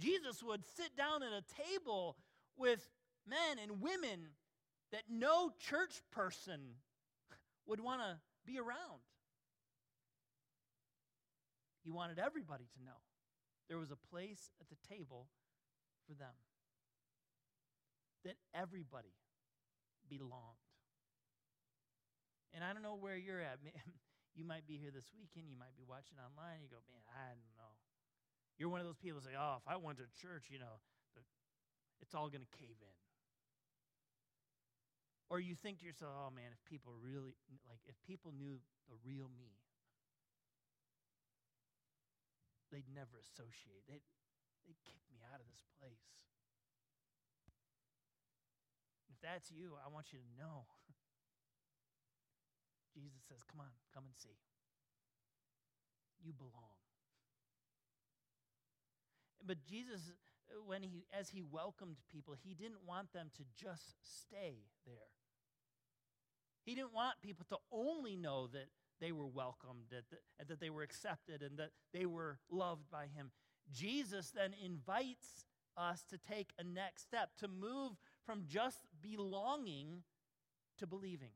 Jesus 0.00 0.42
would 0.42 0.64
sit 0.76 0.96
down 0.96 1.22
at 1.22 1.32
a 1.32 1.44
table 1.62 2.16
with 2.56 2.88
men 3.26 3.58
and 3.62 3.80
women 3.80 4.30
that 4.92 5.02
no 5.08 5.50
church 5.58 6.00
person 6.10 6.60
would 7.66 7.80
want 7.80 8.00
to 8.00 8.18
be 8.46 8.58
around. 8.58 9.04
He 11.84 11.90
wanted 11.90 12.18
everybody 12.18 12.64
to 12.76 12.84
know 12.84 12.98
there 13.68 13.78
was 13.78 13.90
a 13.90 13.96
place 14.10 14.50
at 14.60 14.68
the 14.68 14.76
table 14.88 15.28
for 16.06 16.14
them, 16.14 16.34
that 18.24 18.34
everybody 18.54 19.14
belonged. 20.08 20.58
And 22.52 22.64
I 22.64 22.72
don't 22.72 22.82
know 22.82 22.98
where 22.98 23.16
you're 23.16 23.40
at. 23.40 23.58
You 24.38 24.46
might 24.46 24.62
be 24.62 24.78
here 24.78 24.94
this 24.94 25.10
weekend, 25.10 25.50
you 25.50 25.58
might 25.58 25.74
be 25.74 25.82
watching 25.82 26.16
online, 26.22 26.62
you 26.62 26.70
go, 26.70 26.78
man, 26.86 27.02
I 27.10 27.34
don't 27.34 27.54
know. 27.58 27.74
You're 28.60 28.68
one 28.68 28.84
of 28.84 28.86
those 28.86 29.00
people 29.00 29.24
who 29.24 29.24
say, 29.24 29.32
oh, 29.32 29.56
if 29.56 29.64
I 29.64 29.80
went 29.80 29.96
to 30.04 30.06
church, 30.20 30.52
you 30.52 30.60
know, 30.60 30.76
it's 32.04 32.12
all 32.12 32.28
going 32.28 32.44
to 32.44 32.52
cave 32.60 32.76
in. 32.76 32.96
Or 35.32 35.40
you 35.40 35.56
think 35.56 35.80
to 35.80 35.88
yourself, 35.88 36.12
oh 36.12 36.28
man, 36.28 36.52
if 36.52 36.60
people 36.68 36.92
really, 37.00 37.32
like, 37.64 37.80
if 37.88 37.96
people 38.04 38.36
knew 38.36 38.60
the 38.92 39.00
real 39.00 39.32
me, 39.32 39.56
they'd 42.68 42.84
never 42.92 43.16
associate. 43.16 43.80
They'd, 43.88 44.04
they'd 44.68 44.82
kick 44.84 45.00
me 45.08 45.24
out 45.32 45.40
of 45.40 45.48
this 45.48 45.64
place. 45.80 46.04
If 49.08 49.16
that's 49.24 49.48
you, 49.48 49.80
I 49.80 49.88
want 49.88 50.12
you 50.12 50.20
to 50.20 50.30
know 50.36 50.68
Jesus 52.92 53.24
says, 53.24 53.40
Come 53.48 53.64
on, 53.64 53.72
come 53.94 54.04
and 54.04 54.16
see. 54.20 54.36
You 56.20 56.36
belong. 56.36 56.79
But 59.46 59.64
Jesus, 59.64 60.12
uh, 60.50 60.62
when 60.66 60.82
he, 60.82 61.04
as 61.18 61.30
he 61.30 61.42
welcomed 61.42 61.96
people, 62.10 62.34
he 62.42 62.54
didn't 62.54 62.84
want 62.86 63.12
them 63.12 63.30
to 63.36 63.44
just 63.56 63.94
stay 64.02 64.64
there. 64.86 64.94
He 66.64 66.74
didn't 66.74 66.92
want 66.94 67.20
people 67.22 67.46
to 67.48 67.56
only 67.72 68.16
know 68.16 68.46
that 68.48 68.68
they 69.00 69.12
were 69.12 69.26
welcomed, 69.26 69.84
that, 69.90 70.04
that, 70.10 70.48
that 70.48 70.60
they 70.60 70.70
were 70.70 70.82
accepted, 70.82 71.42
and 71.42 71.58
that 71.58 71.70
they 71.92 72.04
were 72.04 72.38
loved 72.50 72.90
by 72.90 73.06
him. 73.06 73.30
Jesus 73.72 74.30
then 74.30 74.54
invites 74.62 75.44
us 75.76 76.04
to 76.10 76.18
take 76.18 76.50
a 76.58 76.64
next 76.64 77.02
step, 77.02 77.30
to 77.38 77.48
move 77.48 77.92
from 78.26 78.44
just 78.46 78.78
belonging 79.00 80.02
to 80.78 80.86
believing 80.86 81.30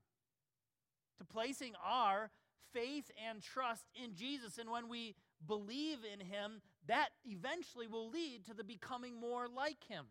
to 1.18 1.24
placing 1.24 1.72
our 1.84 2.30
faith 2.72 3.10
and 3.28 3.42
trust 3.42 3.86
in 3.94 4.14
Jesus. 4.14 4.58
And 4.58 4.70
when 4.70 4.88
we 4.88 5.14
believe 5.46 5.98
in 6.10 6.20
Him, 6.20 6.60
that 6.88 7.10
eventually 7.24 7.86
will 7.86 8.10
lead 8.10 8.44
to 8.46 8.54
the 8.54 8.64
becoming 8.64 9.18
more 9.18 9.46
like 9.48 9.82
Him. 9.88 10.06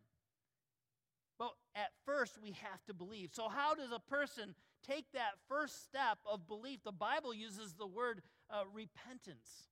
But 1.38 1.52
at 1.76 1.92
first, 2.06 2.38
we 2.42 2.52
have 2.52 2.84
to 2.86 2.94
believe. 2.94 3.32
So, 3.34 3.50
how 3.50 3.76
does 3.76 3.92
a 3.92 4.00
person 4.00 4.56
take 4.88 5.12
that 5.14 5.34
first 5.48 5.84
step 5.84 6.20
of 6.30 6.48
belief? 6.48 6.84
The 6.84 6.92
Bible 6.92 7.34
uses 7.34 7.74
the 7.74 7.88
word 7.88 8.22
uh, 8.50 8.64
repentance. 8.74 9.70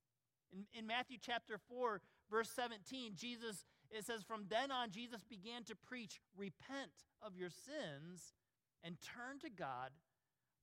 In, 0.51 0.65
in 0.77 0.88
Matthew 0.88 1.17
chapter 1.22 1.58
4, 1.70 2.01
verse 2.29 2.50
17, 2.50 3.13
Jesus, 3.15 3.65
it 3.89 4.05
says, 4.05 4.24
From 4.24 4.46
then 4.50 4.72
on, 4.72 4.91
Jesus 4.91 5.24
began 5.24 5.63
to 5.65 5.75
preach, 5.75 6.20
Repent 6.36 6.91
of 7.22 7.38
your 7.38 7.50
sins 7.50 8.34
and 8.84 8.98
turn 9.01 9.39
to 9.41 9.50
God 9.50 9.91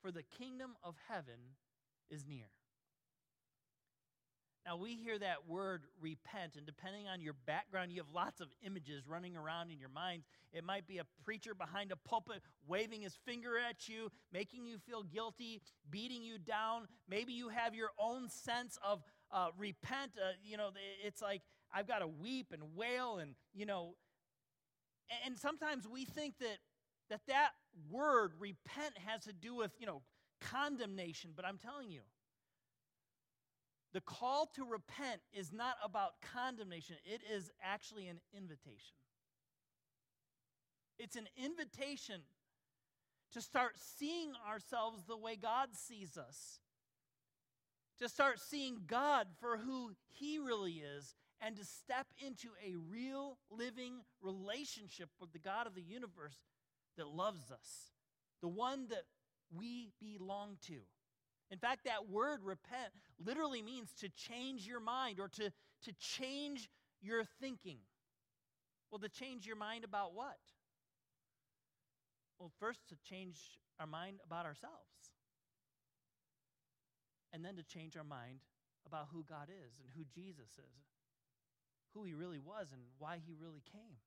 for 0.02 0.11
the 0.11 0.23
kingdom 0.23 0.75
of 0.83 0.95
heaven 1.09 1.57
is 2.11 2.26
near. 2.26 2.47
Now, 4.66 4.76
we 4.76 4.96
hear 4.96 5.18
that 5.18 5.48
word 5.48 5.84
repent, 6.00 6.56
and 6.56 6.66
depending 6.66 7.08
on 7.08 7.22
your 7.22 7.34
background, 7.46 7.90
you 7.90 8.00
have 8.00 8.14
lots 8.14 8.40
of 8.40 8.48
images 8.64 9.08
running 9.08 9.34
around 9.34 9.70
in 9.70 9.78
your 9.78 9.88
mind. 9.88 10.24
It 10.52 10.62
might 10.62 10.86
be 10.86 10.98
a 10.98 11.06
preacher 11.24 11.54
behind 11.54 11.90
a 11.90 11.96
pulpit 11.96 12.42
waving 12.66 13.00
his 13.00 13.16
finger 13.24 13.52
at 13.58 13.88
you, 13.88 14.10
making 14.30 14.66
you 14.66 14.78
feel 14.78 15.02
guilty, 15.02 15.62
beating 15.88 16.22
you 16.22 16.38
down. 16.38 16.86
Maybe 17.08 17.32
you 17.32 17.48
have 17.48 17.74
your 17.74 17.90
own 17.98 18.28
sense 18.28 18.78
of 18.82 19.02
uh, 19.30 19.48
repent. 19.56 20.12
Uh, 20.16 20.32
you 20.44 20.58
know, 20.58 20.68
it's 21.02 21.22
like, 21.22 21.42
I've 21.72 21.88
got 21.88 22.00
to 22.00 22.06
weep 22.06 22.48
and 22.52 22.62
wail, 22.74 23.18
and, 23.18 23.34
you 23.54 23.64
know, 23.64 23.94
and 25.24 25.38
sometimes 25.38 25.88
we 25.88 26.04
think 26.04 26.34
that 26.40 26.58
that 27.08 27.20
that 27.26 27.50
word 27.90 28.32
repent 28.38 28.92
has 29.06 29.24
to 29.24 29.32
do 29.32 29.54
with, 29.54 29.70
you 29.78 29.86
know, 29.86 30.02
condemnation, 30.42 31.30
but 31.34 31.46
I'm 31.46 31.56
telling 31.56 31.90
you, 31.90 32.02
the 33.92 34.00
call 34.00 34.50
to 34.54 34.64
repent 34.64 35.21
is 35.33 35.52
not 35.52 35.76
about 35.83 36.21
condemnation, 36.35 36.97
it 37.04 37.23
is 37.33 37.50
actually 37.62 38.09
an 38.09 38.21
invitation. 38.37 38.97
It's 40.99 41.16
an 41.16 41.28
invitation 41.42 42.23
to 43.33 43.40
start 43.40 43.73
seeing 43.76 44.33
ourselves 44.49 45.04
the 45.07 45.16
way 45.16 45.37
God 45.37 45.71
sees 45.73 46.16
us, 46.16 46.61
to 47.99 48.09
start 48.09 48.40
seeing 48.40 48.78
God 48.87 49.28
for 49.40 49.59
who 49.59 49.92
He 50.07 50.38
really 50.38 50.83
is, 50.97 51.14
and 51.40 51.57
to 51.57 51.64
step 51.64 52.07
into 52.25 52.49
a 52.64 52.75
real 52.90 53.38
living 53.50 54.00
relationship 54.21 55.09
with 55.21 55.33
the 55.33 55.38
God 55.38 55.66
of 55.66 55.75
the 55.75 55.83
universe 55.83 56.38
that 56.97 57.07
loves 57.07 57.50
us, 57.50 57.92
the 58.40 58.49
one 58.49 58.88
that 58.88 59.04
we 59.57 59.90
belong 60.00 60.57
to. 60.66 60.78
In 61.50 61.58
fact, 61.58 61.84
that 61.84 62.10
word 62.10 62.40
repent 62.44 62.92
literally 63.24 63.62
means 63.62 63.92
to 64.00 64.08
change 64.10 64.66
your 64.66 64.80
mind 64.80 65.18
or 65.18 65.28
to, 65.28 65.50
to 65.84 65.92
change 65.98 66.68
your 67.00 67.24
thinking. 67.40 67.78
Well, 68.90 68.98
to 69.00 69.08
change 69.08 69.46
your 69.46 69.56
mind 69.56 69.84
about 69.84 70.14
what? 70.14 70.38
Well, 72.38 72.52
first, 72.60 72.80
to 72.88 72.96
change 73.08 73.38
our 73.80 73.86
mind 73.86 74.18
about 74.24 74.46
ourselves. 74.46 74.74
And 77.32 77.44
then 77.44 77.56
to 77.56 77.62
change 77.62 77.96
our 77.96 78.04
mind 78.04 78.40
about 78.86 79.08
who 79.12 79.24
God 79.28 79.48
is 79.48 79.80
and 79.80 79.88
who 79.96 80.04
Jesus 80.14 80.50
is, 80.58 80.84
who 81.94 82.04
he 82.04 82.14
really 82.14 82.38
was, 82.38 82.68
and 82.72 82.80
why 82.98 83.18
he 83.26 83.34
really 83.34 83.62
came. 83.70 83.98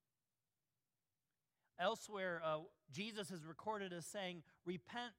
Elsewhere, 1.79 2.41
uh, 2.43 2.59
Jesus 2.91 3.31
is 3.31 3.45
recorded 3.45 3.93
as 3.93 4.05
saying, 4.05 4.43
Repent 4.65 5.13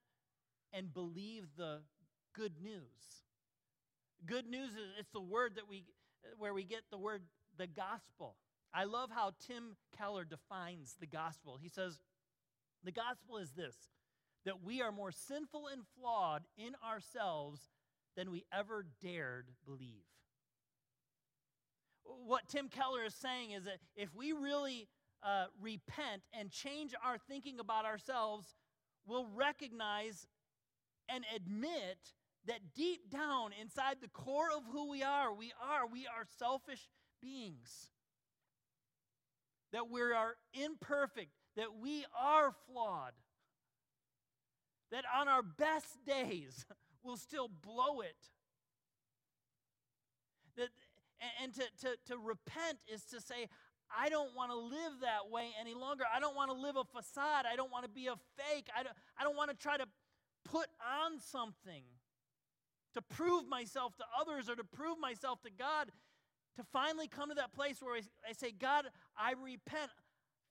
and 0.73 0.93
believe 0.93 1.47
the 1.57 1.81
good 2.35 2.55
news. 2.63 3.25
Good 4.27 4.47
news 4.47 4.71
is 4.71 4.91
it's 4.99 5.11
the 5.13 5.21
word 5.21 5.57
that 5.57 5.69
we 5.69 5.85
where 6.39 6.55
we 6.55 6.65
get 6.65 6.83
the 6.91 6.99
word 6.99 7.23
the 7.59 7.67
gospel. 7.67 8.37
I 8.75 8.85
love 8.85 9.11
how 9.11 9.33
Tim 9.47 9.77
Keller 9.97 10.25
defines 10.25 10.97
the 10.99 11.07
gospel. 11.07 11.59
He 11.61 11.69
says, 11.69 11.99
The 12.85 12.93
gospel 12.93 13.39
is 13.39 13.51
this 13.53 13.77
that 14.45 14.63
we 14.65 14.83
are 14.83 14.91
more 14.91 15.13
sinful 15.13 15.69
and 15.73 15.83
flawed 15.97 16.43
in 16.57 16.73
ourselves 16.85 17.61
than 18.17 18.31
we 18.31 18.45
ever 18.53 18.87
dared 19.01 19.47
believe. 19.65 20.03
What 22.05 22.49
Tim 22.49 22.69
Keller 22.69 23.05
is 23.05 23.15
saying 23.15 23.53
is 23.53 23.65
that 23.65 23.79
if 23.95 24.13
we 24.15 24.33
really 24.33 24.89
uh, 25.23 25.45
repent 25.61 26.23
and 26.33 26.51
change 26.51 26.93
our 27.05 27.19
thinking 27.19 27.61
about 27.61 27.85
ourselves, 27.85 28.57
we'll 29.07 29.29
recognize 29.37 30.27
and 31.09 31.25
admit 31.35 31.99
that 32.47 32.75
deep 32.75 33.11
down 33.11 33.51
inside 33.61 33.97
the 34.01 34.09
core 34.09 34.49
of 34.55 34.63
who 34.73 34.91
we 34.91 35.03
are, 35.03 35.33
we 35.33 35.53
are, 35.63 35.87
we 35.87 36.07
are 36.07 36.25
selfish 36.39 36.89
beings. 37.21 37.91
That 39.73 39.89
we 39.91 40.01
are 40.03 40.35
imperfect, 40.53 41.31
that 41.57 41.79
we 41.81 42.05
are 42.21 42.53
flawed. 42.67 43.13
That 44.91 45.05
on 45.17 45.29
our 45.29 45.43
best 45.43 46.05
days, 46.07 46.67
we'll 47.03 47.17
still 47.17 47.49
blow 47.49 48.01
it. 48.01 48.17
That, 50.57 50.69
and 51.43 51.55
to, 51.55 51.63
to, 51.83 51.97
to 52.09 52.19
repent 52.19 52.79
is 52.93 53.05
to 53.05 53.21
say, 53.21 53.49
I 53.97 54.09
don't 54.09 54.35
want 54.35 54.51
to 54.51 54.57
live 54.57 55.01
that 55.03 55.31
way 55.31 55.51
any 55.61 55.75
longer. 55.75 56.05
I 56.15 56.19
don't 56.19 56.35
want 56.35 56.51
to 56.51 56.57
live 56.57 56.77
a 56.77 56.85
facade. 56.85 57.45
I 57.51 57.57
don't 57.57 57.71
want 57.71 57.85
to 57.85 57.91
be 57.91 58.09
a 58.09 58.17
fake. 58.37 58.69
I 58.77 58.83
don't, 58.83 58.95
I 59.19 59.23
don't 59.23 59.37
want 59.37 59.51
to 59.51 59.57
try 59.57 59.77
to 59.77 59.87
put 60.45 60.67
on 60.83 61.21
something 61.21 61.85
to 62.95 63.03
prove 63.03 63.49
myself 63.49 63.97
to 63.97 64.05
others 64.21 64.49
or 64.49 64.57
to 64.57 64.65
prove 64.65 64.99
myself 64.99 65.41
to 65.43 65.51
God, 65.51 65.91
to 66.57 66.65
finally 66.73 67.09
come 67.09 67.31
to 67.31 67.35
that 67.37 67.53
place 67.53 67.79
where 67.81 67.97
I, 67.97 68.33
say, 68.33 68.53
God, 68.53 68.87
I 69.17 69.33
repent. 69.43 69.91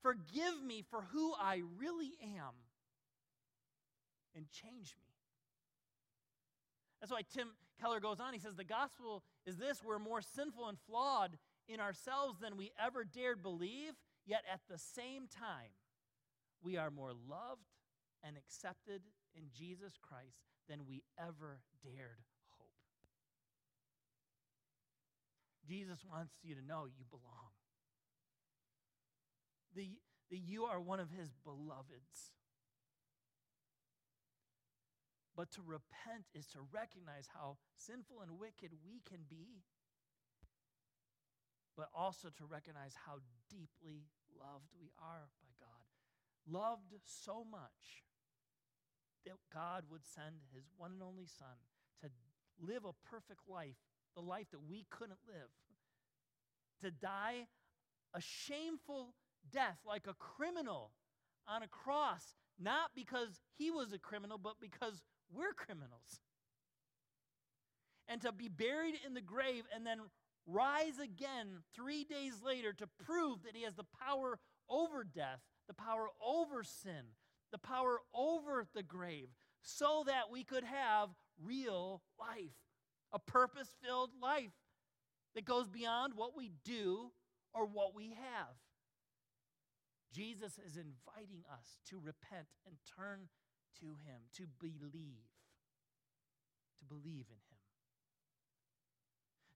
Forgive 0.01 0.63
me 0.65 0.83
for 0.89 1.03
who 1.11 1.33
I 1.39 1.61
really 1.77 2.13
am 2.23 2.53
and 4.35 4.45
change 4.49 4.95
me. 4.97 5.05
That's 6.99 7.11
why 7.11 7.21
Tim 7.33 7.49
Keller 7.79 7.99
goes 7.99 8.19
on. 8.19 8.33
He 8.33 8.39
says, 8.39 8.55
The 8.55 8.63
gospel 8.63 9.23
is 9.45 9.57
this 9.57 9.83
we're 9.83 9.99
more 9.99 10.21
sinful 10.21 10.67
and 10.67 10.77
flawed 10.87 11.37
in 11.67 11.79
ourselves 11.79 12.39
than 12.39 12.57
we 12.57 12.71
ever 12.83 13.03
dared 13.03 13.41
believe, 13.41 13.93
yet 14.25 14.41
at 14.51 14.61
the 14.69 14.77
same 14.77 15.27
time, 15.27 15.71
we 16.63 16.77
are 16.77 16.91
more 16.91 17.11
loved 17.29 17.65
and 18.23 18.37
accepted 18.37 19.01
in 19.35 19.43
Jesus 19.57 19.93
Christ 20.01 20.41
than 20.69 20.85
we 20.87 21.03
ever 21.17 21.59
dared 21.83 22.21
hope. 22.57 22.69
Jesus 25.67 25.99
wants 26.03 26.33
you 26.43 26.55
to 26.55 26.65
know 26.65 26.85
you 26.85 27.05
belong. 27.09 27.53
The, 29.75 29.89
the, 30.29 30.37
you 30.37 30.65
are 30.65 30.79
one 30.79 30.99
of 30.99 31.09
his 31.09 31.31
beloveds. 31.43 32.33
But 35.35 35.51
to 35.53 35.61
repent 35.65 36.27
is 36.35 36.47
to 36.53 36.59
recognize 36.73 37.29
how 37.33 37.57
sinful 37.75 38.21
and 38.21 38.37
wicked 38.37 38.71
we 38.83 39.01
can 39.07 39.23
be, 39.29 39.63
but 41.77 41.87
also 41.95 42.27
to 42.29 42.45
recognize 42.45 42.93
how 43.07 43.23
deeply 43.49 44.11
loved 44.35 44.67
we 44.77 44.91
are 44.99 45.31
by 45.39 45.51
God. 45.57 45.87
Loved 46.45 46.91
so 47.05 47.45
much 47.49 48.03
that 49.25 49.37
God 49.53 49.85
would 49.89 50.05
send 50.05 50.41
his 50.53 50.65
one 50.77 50.91
and 50.91 51.03
only 51.03 51.25
Son 51.25 51.57
to 52.01 52.09
live 52.59 52.83
a 52.85 52.97
perfect 53.07 53.47
life, 53.47 53.79
the 54.15 54.21
life 54.21 54.47
that 54.51 54.67
we 54.67 54.85
couldn't 54.89 55.19
live, 55.27 55.49
to 56.81 56.91
die 56.91 57.47
a 58.13 58.21
shameful 58.21 59.13
death 59.51 59.77
like 59.85 60.07
a 60.07 60.15
criminal 60.15 60.91
on 61.47 61.63
a 61.63 61.67
cross, 61.67 62.35
not 62.59 62.91
because 62.95 63.39
he 63.57 63.71
was 63.71 63.93
a 63.93 63.99
criminal, 63.99 64.37
but 64.37 64.55
because 64.59 65.01
we're 65.33 65.53
criminals. 65.53 66.21
And 68.07 68.21
to 68.21 68.31
be 68.31 68.49
buried 68.49 68.95
in 69.05 69.13
the 69.13 69.21
grave 69.21 69.63
and 69.73 69.85
then 69.85 69.99
rise 70.45 70.99
again 70.99 71.63
three 71.73 72.03
days 72.03 72.41
later 72.43 72.73
to 72.73 72.87
prove 73.05 73.43
that 73.43 73.55
he 73.55 73.63
has 73.63 73.75
the 73.75 73.85
power 74.03 74.39
over 74.69 75.03
death, 75.03 75.39
the 75.67 75.73
power 75.73 76.07
over 76.25 76.63
sin, 76.63 77.15
the 77.51 77.57
power 77.57 77.99
over 78.13 78.65
the 78.73 78.83
grave 78.83 79.29
so 79.63 80.03
that 80.07 80.31
we 80.31 80.43
could 80.43 80.63
have 80.63 81.09
real 81.43 82.01
life, 82.19 82.55
a 83.13 83.19
purpose 83.19 83.69
filled 83.83 84.11
life 84.21 84.51
that 85.35 85.45
goes 85.45 85.67
beyond 85.67 86.13
what 86.15 86.35
we 86.35 86.51
do 86.63 87.11
or 87.53 87.65
what 87.65 87.95
we 87.95 88.09
have. 88.09 88.55
Jesus 90.13 90.59
is 90.65 90.75
inviting 90.75 91.43
us 91.51 91.79
to 91.89 91.97
repent 91.97 92.47
and 92.65 92.75
turn 92.97 93.29
to 93.79 93.85
Him, 94.05 94.21
to 94.37 94.43
believe, 94.59 95.29
to 96.79 96.85
believe 96.85 97.25
in 97.29 97.35
Him. 97.35 97.51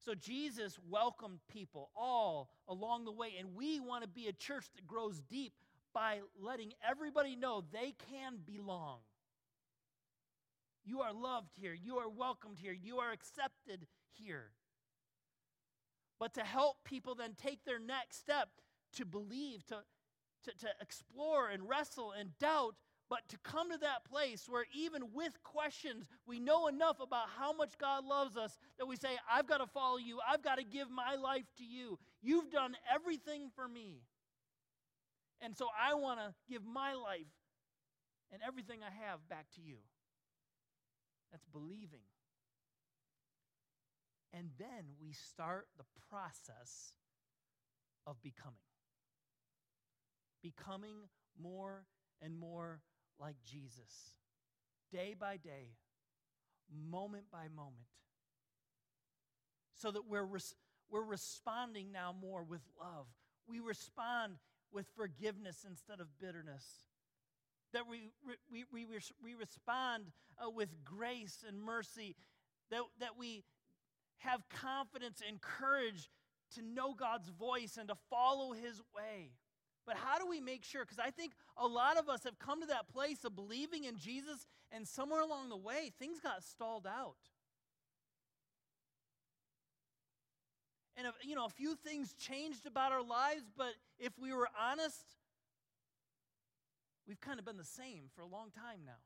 So 0.05 0.13
Jesus 0.13 0.77
welcomed 0.87 1.39
people 1.51 1.89
all 1.95 2.51
along 2.67 3.05
the 3.05 3.11
way, 3.11 3.33
and 3.39 3.55
we 3.55 3.79
want 3.79 4.03
to 4.03 4.07
be 4.07 4.27
a 4.27 4.33
church 4.33 4.65
that 4.75 4.85
grows 4.85 5.19
deep 5.29 5.53
by 5.93 6.19
letting 6.39 6.73
everybody 6.87 7.35
know 7.35 7.63
they 7.71 7.95
can 8.11 8.37
belong. 8.45 8.99
You 10.85 11.01
are 11.01 11.13
loved 11.13 11.51
here. 11.59 11.73
You 11.73 11.97
are 11.97 12.09
welcomed 12.09 12.59
here. 12.59 12.73
You 12.73 12.99
are 12.99 13.11
accepted 13.11 13.87
here. 14.13 14.51
But 16.19 16.33
to 16.35 16.41
help 16.41 16.77
people 16.85 17.15
then 17.15 17.33
take 17.35 17.65
their 17.65 17.79
next 17.79 18.17
step 18.17 18.49
to 18.93 19.05
believe, 19.05 19.65
to, 19.67 19.79
to, 20.45 20.51
to 20.59 20.67
explore 20.79 21.49
and 21.49 21.67
wrestle 21.67 22.13
and 22.17 22.37
doubt, 22.39 22.75
but 23.09 23.27
to 23.29 23.37
come 23.43 23.71
to 23.71 23.77
that 23.79 24.05
place 24.05 24.45
where 24.47 24.65
even 24.73 25.13
with 25.13 25.43
questions, 25.43 26.07
we 26.25 26.39
know 26.39 26.67
enough 26.67 26.99
about 26.99 27.27
how 27.37 27.53
much 27.53 27.77
God 27.77 28.05
loves 28.05 28.37
us 28.37 28.57
that 28.79 28.85
we 28.85 28.95
say, 28.95 29.09
I've 29.31 29.47
got 29.47 29.57
to 29.57 29.67
follow 29.67 29.97
you. 29.97 30.19
I've 30.27 30.41
got 30.41 30.57
to 30.57 30.63
give 30.63 30.89
my 30.89 31.15
life 31.15 31.45
to 31.57 31.63
you. 31.63 31.99
You've 32.21 32.49
done 32.49 32.75
everything 32.93 33.49
for 33.55 33.67
me. 33.67 34.01
And 35.41 35.55
so 35.55 35.67
I 35.79 35.93
want 35.95 36.19
to 36.19 36.33
give 36.49 36.65
my 36.65 36.93
life 36.93 37.27
and 38.31 38.41
everything 38.45 38.79
I 38.81 39.07
have 39.07 39.27
back 39.29 39.45
to 39.55 39.61
you. 39.61 39.77
That's 41.31 41.45
believing. 41.47 42.05
And 44.33 44.49
then 44.57 44.85
we 45.01 45.13
start 45.13 45.67
the 45.77 45.85
process 46.09 46.93
of 48.05 48.21
becoming. 48.21 48.55
Becoming 50.41 50.95
more 51.41 51.85
and 52.21 52.37
more 52.37 52.81
like 53.19 53.35
Jesus, 53.45 54.13
day 54.91 55.15
by 55.17 55.37
day, 55.37 55.69
moment 56.89 57.25
by 57.31 57.47
moment. 57.47 57.87
So 59.75 59.91
that 59.91 60.07
we're, 60.07 60.25
res- 60.25 60.55
we're 60.89 61.03
responding 61.03 61.91
now 61.91 62.13
more 62.19 62.43
with 62.43 62.61
love. 62.79 63.07
We 63.47 63.59
respond 63.59 64.33
with 64.71 64.85
forgiveness 64.95 65.65
instead 65.67 65.99
of 65.99 66.07
bitterness. 66.19 66.65
That 67.73 67.87
we, 67.89 68.11
we, 68.51 68.63
we, 68.71 68.85
we 69.23 69.35
respond 69.35 70.05
uh, 70.43 70.49
with 70.49 70.69
grace 70.83 71.43
and 71.47 71.61
mercy. 71.61 72.15
That, 72.71 72.81
that 72.99 73.17
we 73.17 73.43
have 74.17 74.47
confidence 74.49 75.21
and 75.27 75.41
courage 75.41 76.09
to 76.55 76.61
know 76.61 76.93
God's 76.93 77.29
voice 77.29 77.77
and 77.77 77.89
to 77.89 77.95
follow 78.09 78.53
His 78.53 78.81
way. 78.95 79.31
But 79.85 79.97
how 79.97 80.17
do 80.17 80.27
we 80.27 80.39
make 80.39 80.63
sure? 80.63 80.83
Because 80.83 80.99
I 80.99 81.11
think 81.11 81.33
a 81.57 81.67
lot 81.67 81.97
of 81.97 82.09
us 82.09 82.23
have 82.23 82.39
come 82.39 82.61
to 82.61 82.67
that 82.67 82.87
place 82.87 83.23
of 83.23 83.35
believing 83.35 83.83
in 83.83 83.97
Jesus, 83.97 84.47
and 84.71 84.87
somewhere 84.87 85.21
along 85.21 85.49
the 85.49 85.57
way, 85.57 85.91
things 85.99 86.19
got 86.19 86.43
stalled 86.43 86.87
out. 86.87 87.17
And, 90.97 91.07
you 91.23 91.35
know, 91.35 91.45
a 91.45 91.49
few 91.49 91.75
things 91.75 92.13
changed 92.13 92.65
about 92.65 92.93
our 92.93 93.03
lives, 93.03 93.43
but 93.55 93.73
if 93.99 94.13
we 94.17 94.33
were 94.33 94.47
honest, 94.59 95.03
we've 97.07 97.21
kind 97.21 97.39
of 97.39 97.45
been 97.45 97.57
the 97.57 97.63
same 97.63 98.09
for 98.15 98.21
a 98.21 98.27
long 98.27 98.51
time 98.51 98.81
now. 98.85 99.01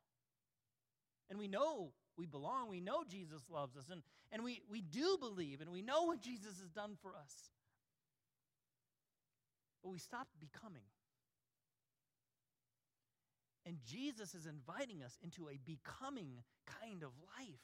And 1.30 1.38
we 1.38 1.48
know 1.48 1.92
we 2.18 2.26
belong. 2.26 2.70
We 2.70 2.82
know 2.82 3.04
Jesus 3.08 3.42
loves 3.50 3.78
us. 3.78 3.86
And, 3.92 4.02
and 4.32 4.44
we, 4.44 4.62
we 4.70 4.82
do 4.82 5.18
believe 5.20 5.62
and 5.62 5.72
we 5.72 5.82
know 5.82 6.04
what 6.04 6.22
Jesus 6.22 6.60
has 6.60 6.70
done 6.70 6.98
for 7.02 7.12
us. 7.16 7.34
But 9.84 9.90
we 9.90 10.00
stopped 10.00 10.40
becoming. 10.40 10.84
And 13.66 13.78
Jesus 13.86 14.34
is 14.34 14.46
inviting 14.46 15.04
us 15.04 15.18
into 15.24 15.48
a 15.48 15.60
becoming 15.66 16.44
kind 16.66 17.04
of 17.04 17.12
life. 17.38 17.62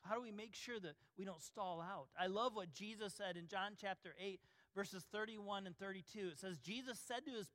So, 0.00 0.08
how 0.08 0.14
do 0.14 0.22
we 0.22 0.30
make 0.30 0.54
sure 0.54 0.78
that 0.80 0.94
we 1.18 1.24
don't 1.24 1.42
stall 1.42 1.80
out? 1.80 2.06
I 2.18 2.26
love 2.26 2.54
what 2.54 2.72
Jesus 2.72 3.14
said 3.14 3.36
in 3.36 3.48
John 3.48 3.72
chapter 3.80 4.14
8, 4.20 4.40
verses 4.74 5.04
31 5.10 5.66
and 5.66 5.76
32. 5.76 6.28
It 6.32 6.38
says, 6.38 6.58
Jesus 6.58 6.98
said 6.98 7.24
to, 7.26 7.32
his, 7.32 7.50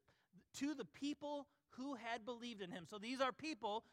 to 0.56 0.74
the 0.74 0.86
people 0.86 1.48
who 1.72 1.96
had 1.96 2.26
believed 2.26 2.62
in 2.62 2.72
him. 2.72 2.86
So, 2.90 2.98
these 2.98 3.22
are 3.22 3.32
people 3.32 3.84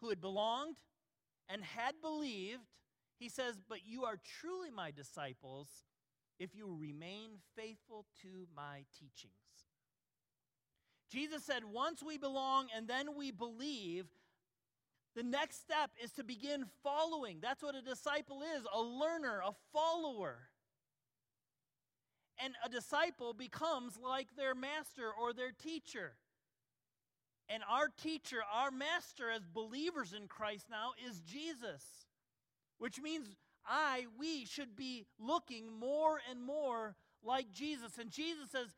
who 0.00 0.08
had 0.08 0.20
belonged 0.20 0.76
and 1.48 1.62
had 1.62 1.94
believed. 2.00 2.62
He 3.18 3.28
says, 3.28 3.60
But 3.68 3.80
you 3.86 4.04
are 4.04 4.16
truly 4.40 4.70
my 4.70 4.90
disciples 4.90 5.68
if 6.38 6.54
you 6.54 6.74
remain 6.80 7.32
faithful 7.54 8.06
to 8.22 8.48
my 8.56 8.84
teachings. 8.98 9.34
Jesus 11.10 11.44
said, 11.44 11.64
once 11.64 12.02
we 12.02 12.16
belong 12.18 12.68
and 12.74 12.88
then 12.88 13.16
we 13.16 13.30
believe, 13.30 14.06
the 15.16 15.22
next 15.24 15.60
step 15.60 15.90
is 16.02 16.12
to 16.12 16.24
begin 16.24 16.64
following. 16.82 17.38
That's 17.42 17.62
what 17.62 17.74
a 17.74 17.82
disciple 17.82 18.42
is 18.56 18.64
a 18.72 18.80
learner, 18.80 19.42
a 19.44 19.52
follower. 19.72 20.38
And 22.42 22.54
a 22.64 22.68
disciple 22.68 23.34
becomes 23.34 23.98
like 24.02 24.28
their 24.36 24.54
master 24.54 25.10
or 25.10 25.32
their 25.32 25.52
teacher. 25.52 26.12
And 27.48 27.62
our 27.68 27.88
teacher, 27.88 28.38
our 28.54 28.70
master 28.70 29.30
as 29.30 29.42
believers 29.46 30.12
in 30.12 30.28
Christ 30.28 30.66
now 30.70 30.92
is 31.08 31.20
Jesus, 31.20 31.82
which 32.78 33.00
means 33.00 33.26
I, 33.66 34.06
we 34.18 34.46
should 34.46 34.76
be 34.76 35.06
looking 35.18 35.72
more 35.78 36.20
and 36.30 36.40
more 36.40 36.94
like 37.22 37.50
Jesus. 37.52 37.98
And 37.98 38.10
Jesus 38.10 38.50
says, 38.50 38.68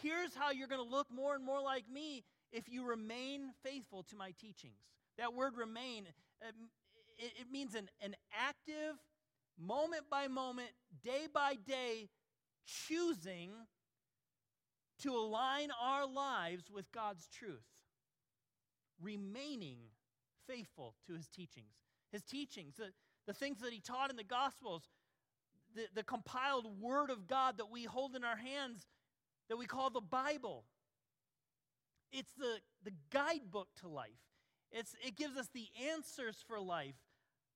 Here's 0.00 0.34
how 0.34 0.50
you're 0.50 0.68
going 0.68 0.82
to 0.82 0.96
look 0.96 1.08
more 1.12 1.34
and 1.34 1.44
more 1.44 1.60
like 1.60 1.84
me 1.92 2.24
if 2.52 2.68
you 2.68 2.86
remain 2.86 3.50
faithful 3.62 4.02
to 4.04 4.16
my 4.16 4.30
teachings. 4.40 4.78
That 5.18 5.34
word 5.34 5.56
remain, 5.56 6.06
um, 6.46 6.70
it 7.18 7.50
means 7.52 7.74
an, 7.74 7.90
an 8.00 8.14
active, 8.32 8.96
moment 9.58 10.04
by 10.10 10.28
moment, 10.28 10.70
day 11.04 11.26
by 11.32 11.56
day, 11.66 12.08
choosing 12.66 13.50
to 15.02 15.14
align 15.14 15.70
our 15.82 16.06
lives 16.06 16.70
with 16.70 16.90
God's 16.92 17.26
truth. 17.26 17.64
Remaining 19.02 19.78
faithful 20.46 20.94
to 21.06 21.14
his 21.14 21.28
teachings. 21.28 21.74
His 22.12 22.22
teachings, 22.22 22.74
the, 22.76 22.90
the 23.26 23.32
things 23.32 23.60
that 23.60 23.72
he 23.72 23.80
taught 23.80 24.10
in 24.10 24.16
the 24.16 24.24
Gospels, 24.24 24.82
the, 25.74 25.86
the 25.94 26.02
compiled 26.02 26.66
Word 26.80 27.10
of 27.10 27.26
God 27.26 27.58
that 27.58 27.70
we 27.70 27.84
hold 27.84 28.14
in 28.16 28.24
our 28.24 28.36
hands 28.36 28.86
that 29.48 29.56
we 29.56 29.66
call 29.66 29.90
the 29.90 30.00
Bible. 30.00 30.64
It's 32.12 32.32
the, 32.32 32.58
the 32.84 32.92
guidebook 33.10 33.68
to 33.80 33.88
life. 33.88 34.10
It's, 34.72 34.94
it 35.04 35.16
gives 35.16 35.36
us 35.36 35.48
the 35.52 35.68
answers 35.92 36.36
for 36.46 36.60
life, 36.60 36.94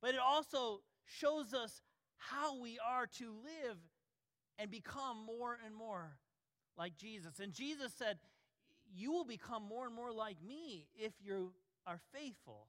but 0.00 0.14
it 0.14 0.20
also 0.20 0.80
shows 1.04 1.54
us 1.54 1.82
how 2.16 2.60
we 2.60 2.78
are 2.78 3.06
to 3.18 3.32
live 3.44 3.78
and 4.58 4.70
become 4.70 5.24
more 5.26 5.58
and 5.64 5.74
more 5.74 6.16
like 6.76 6.96
Jesus. 6.96 7.38
And 7.40 7.52
Jesus 7.52 7.92
said, 7.96 8.18
You 8.94 9.12
will 9.12 9.24
become 9.24 9.62
more 9.66 9.86
and 9.86 9.94
more 9.94 10.12
like 10.12 10.36
me 10.46 10.86
if 10.96 11.12
you 11.20 11.52
are 11.86 12.00
faithful 12.12 12.68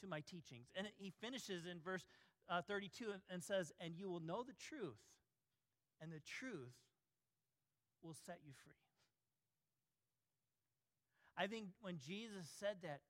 to 0.00 0.06
my 0.06 0.20
teachings. 0.20 0.66
And 0.76 0.86
he 0.96 1.12
finishes 1.20 1.66
in 1.66 1.80
verse 1.80 2.04
uh, 2.48 2.62
32 2.62 3.12
and 3.30 3.42
says, 3.42 3.72
And 3.80 3.94
you 3.96 4.08
will 4.08 4.20
know 4.20 4.42
the 4.42 4.54
truth, 4.54 4.98
and 6.00 6.12
the 6.12 6.20
truth 6.20 6.74
will 8.02 8.16
set 8.26 8.38
you 8.44 8.52
free. 8.64 8.74
I 11.36 11.46
think 11.46 11.66
when 11.80 11.98
Jesus 11.98 12.48
said 12.58 12.78
that, 12.82 13.00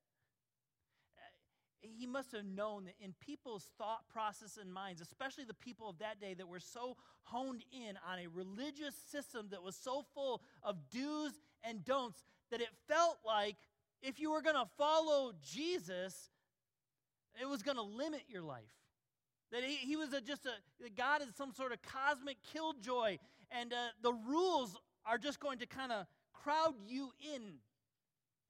he 1.81 2.07
must 2.07 2.33
have 2.33 2.45
known 2.45 2.85
that 2.85 2.95
in 3.01 3.15
people's 3.21 3.67
thought 3.79 4.09
process 4.13 4.59
and 4.61 4.73
minds, 4.73 5.01
especially 5.01 5.45
the 5.45 5.55
people 5.55 5.89
of 5.89 5.99
that 5.99 6.21
day 6.21 6.35
that 6.35 6.49
were 6.49 6.61
so 6.61 6.97
honed 7.23 7.65
in 7.73 7.97
on 8.11 8.19
a 8.19 8.27
religious 8.29 8.95
system 9.11 9.49
that 9.51 9.63
was 9.63 9.77
so 9.77 10.05
full 10.15 10.43
of 10.63 10.77
do's 10.91 11.33
and 11.63 11.85
don'ts, 11.85 12.23
that 12.51 12.61
it 12.61 12.69
felt 12.89 13.19
like 13.27 13.57
if 14.03 14.19
you 14.21 14.31
were 14.31 14.43
going 14.43 14.57
to 14.57 14.67
follow 14.77 15.33
Jesus, 15.43 16.31
it 17.41 17.49
was 17.49 17.63
going 17.63 17.77
to 17.77 17.83
limit 17.83 18.23
your 18.29 18.43
life. 18.43 18.63
That 19.51 19.65
he, 19.65 19.77
he 19.77 19.97
was 19.97 20.13
a, 20.13 20.21
just 20.21 20.47
a, 20.47 20.91
God 20.97 21.23
is 21.23 21.29
some 21.37 21.53
sort 21.53 21.73
of 21.73 21.79
cosmic 21.83 22.37
killjoy 22.53 23.19
and 23.51 23.73
uh, 23.73 23.77
the 24.03 24.13
rules 24.13 24.77
are 25.07 25.19
just 25.19 25.41
going 25.41 25.59
to 25.59 25.67
kind 25.67 25.93
of 25.93 26.07
crowd 26.33 26.75
you 26.87 27.11
in. 27.35 27.43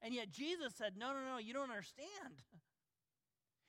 And 0.02 0.14
yet 0.14 0.30
Jesus 0.30 0.74
said, 0.76 0.94
No, 0.96 1.12
no, 1.12 1.20
no, 1.34 1.38
you 1.38 1.52
don't 1.52 1.70
understand. 1.70 2.08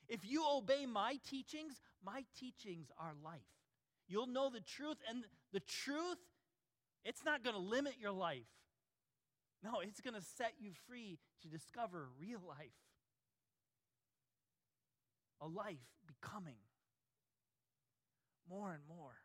If 0.10 0.22
you 0.26 0.44
obey 0.52 0.88
my 0.88 1.20
teachings, 1.30 1.80
my 2.04 2.26
teachings 2.38 2.88
are 3.00 3.14
life. 3.24 3.40
You'll 4.08 4.28
know 4.28 4.50
the 4.50 4.60
truth, 4.60 4.98
and 5.08 5.24
the 5.54 5.60
truth, 5.60 6.18
it's 7.06 7.24
not 7.24 7.44
going 7.44 7.56
to 7.56 7.62
limit 7.62 7.94
your 8.02 8.12
life. 8.12 8.48
No, 9.64 9.82
it's 9.82 10.02
going 10.02 10.16
to 10.16 10.22
set 10.38 10.54
you 10.60 10.72
free 10.88 11.20
to 11.44 11.48
discover 11.48 12.08
real 12.20 12.40
life. 12.48 12.74
A 15.42 15.48
life 15.48 15.78
becoming 16.08 16.58
more 18.50 18.72
and 18.72 18.82
more 18.90 19.16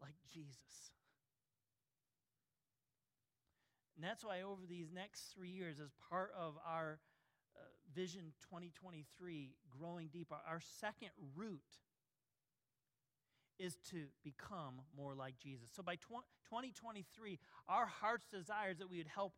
like 0.00 0.14
Jesus. 0.32 0.92
And 3.96 4.04
that's 4.04 4.24
why 4.24 4.42
over 4.42 4.62
these 4.66 4.92
next 4.94 5.34
three 5.34 5.50
years, 5.50 5.80
as 5.80 5.90
part 6.08 6.30
of 6.38 6.54
our 6.64 7.00
uh, 7.58 7.62
Vision 7.94 8.32
2023, 8.50 9.54
Growing 9.70 10.08
Deeper, 10.12 10.36
our 10.48 10.60
second 10.80 11.10
root 11.34 11.60
is 13.58 13.76
to 13.90 14.04
become 14.22 14.80
more 14.96 15.14
like 15.14 15.38
Jesus. 15.38 15.68
So 15.74 15.82
by 15.82 15.96
tw- 15.96 16.28
2023, 16.48 17.38
our 17.68 17.86
heart's 17.86 18.28
desire 18.28 18.70
is 18.70 18.78
that 18.78 18.90
we 18.90 18.98
would 18.98 19.08
help 19.08 19.34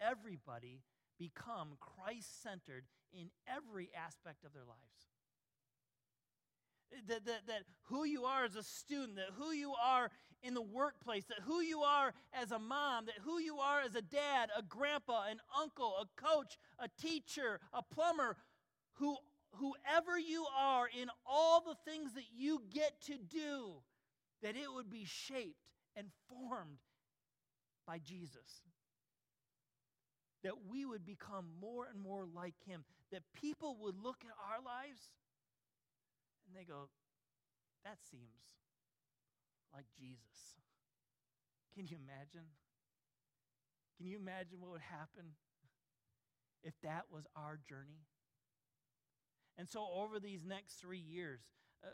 everybody 0.00 0.82
become 1.18 1.76
Christ 1.80 2.42
centered 2.42 2.84
in 3.12 3.30
every 3.48 3.90
aspect 3.96 4.44
of 4.44 4.52
their 4.52 4.64
lives. 4.64 5.15
That, 7.08 7.24
that, 7.26 7.46
that 7.48 7.62
who 7.84 8.04
you 8.04 8.24
are 8.24 8.44
as 8.44 8.56
a 8.56 8.62
student, 8.62 9.16
that 9.16 9.34
who 9.36 9.52
you 9.52 9.74
are 9.82 10.10
in 10.42 10.54
the 10.54 10.62
workplace, 10.62 11.24
that 11.24 11.40
who 11.44 11.60
you 11.60 11.80
are 11.80 12.12
as 12.32 12.52
a 12.52 12.58
mom, 12.58 13.06
that 13.06 13.16
who 13.24 13.38
you 13.38 13.58
are 13.58 13.80
as 13.80 13.94
a 13.94 14.02
dad, 14.02 14.50
a 14.56 14.62
grandpa, 14.62 15.26
an 15.28 15.38
uncle, 15.60 15.94
a 16.00 16.20
coach, 16.20 16.58
a 16.78 16.88
teacher, 17.00 17.60
a 17.72 17.82
plumber, 17.82 18.36
who, 18.94 19.16
whoever 19.52 20.18
you 20.18 20.46
are 20.56 20.86
in 20.88 21.08
all 21.26 21.60
the 21.60 21.76
things 21.90 22.14
that 22.14 22.24
you 22.34 22.62
get 22.72 23.00
to 23.02 23.16
do, 23.18 23.74
that 24.42 24.56
it 24.56 24.72
would 24.72 24.90
be 24.90 25.04
shaped 25.04 25.68
and 25.96 26.08
formed 26.28 26.78
by 27.86 27.98
Jesus. 27.98 28.62
That 30.44 30.54
we 30.70 30.84
would 30.84 31.04
become 31.04 31.46
more 31.60 31.86
and 31.92 32.00
more 32.00 32.24
like 32.34 32.54
him. 32.66 32.84
That 33.10 33.22
people 33.34 33.76
would 33.80 33.96
look 34.00 34.18
at 34.24 34.30
our 34.48 34.62
lives 34.62 35.10
and 36.46 36.56
they 36.56 36.64
go, 36.64 36.88
that 37.84 37.98
seems 38.10 38.42
like 39.74 39.86
Jesus. 39.98 40.58
Can 41.74 41.86
you 41.86 41.98
imagine? 42.02 42.48
Can 43.98 44.06
you 44.06 44.18
imagine 44.18 44.60
what 44.60 44.72
would 44.72 44.80
happen 44.80 45.36
if 46.62 46.74
that 46.82 47.04
was 47.10 47.26
our 47.36 47.58
journey? 47.68 48.06
And 49.58 49.68
so, 49.68 49.86
over 49.94 50.20
these 50.20 50.44
next 50.44 50.74
three 50.80 51.00
years, 51.00 51.40
uh, 51.84 51.88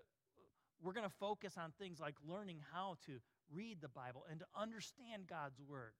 we're 0.82 0.92
going 0.92 1.08
to 1.08 1.14
focus 1.20 1.54
on 1.56 1.72
things 1.78 2.00
like 2.00 2.16
learning 2.26 2.58
how 2.72 2.96
to 3.06 3.20
read 3.52 3.78
the 3.80 3.88
Bible 3.88 4.24
and 4.30 4.40
to 4.40 4.46
understand 4.56 5.28
God's 5.28 5.60
Word. 5.60 5.92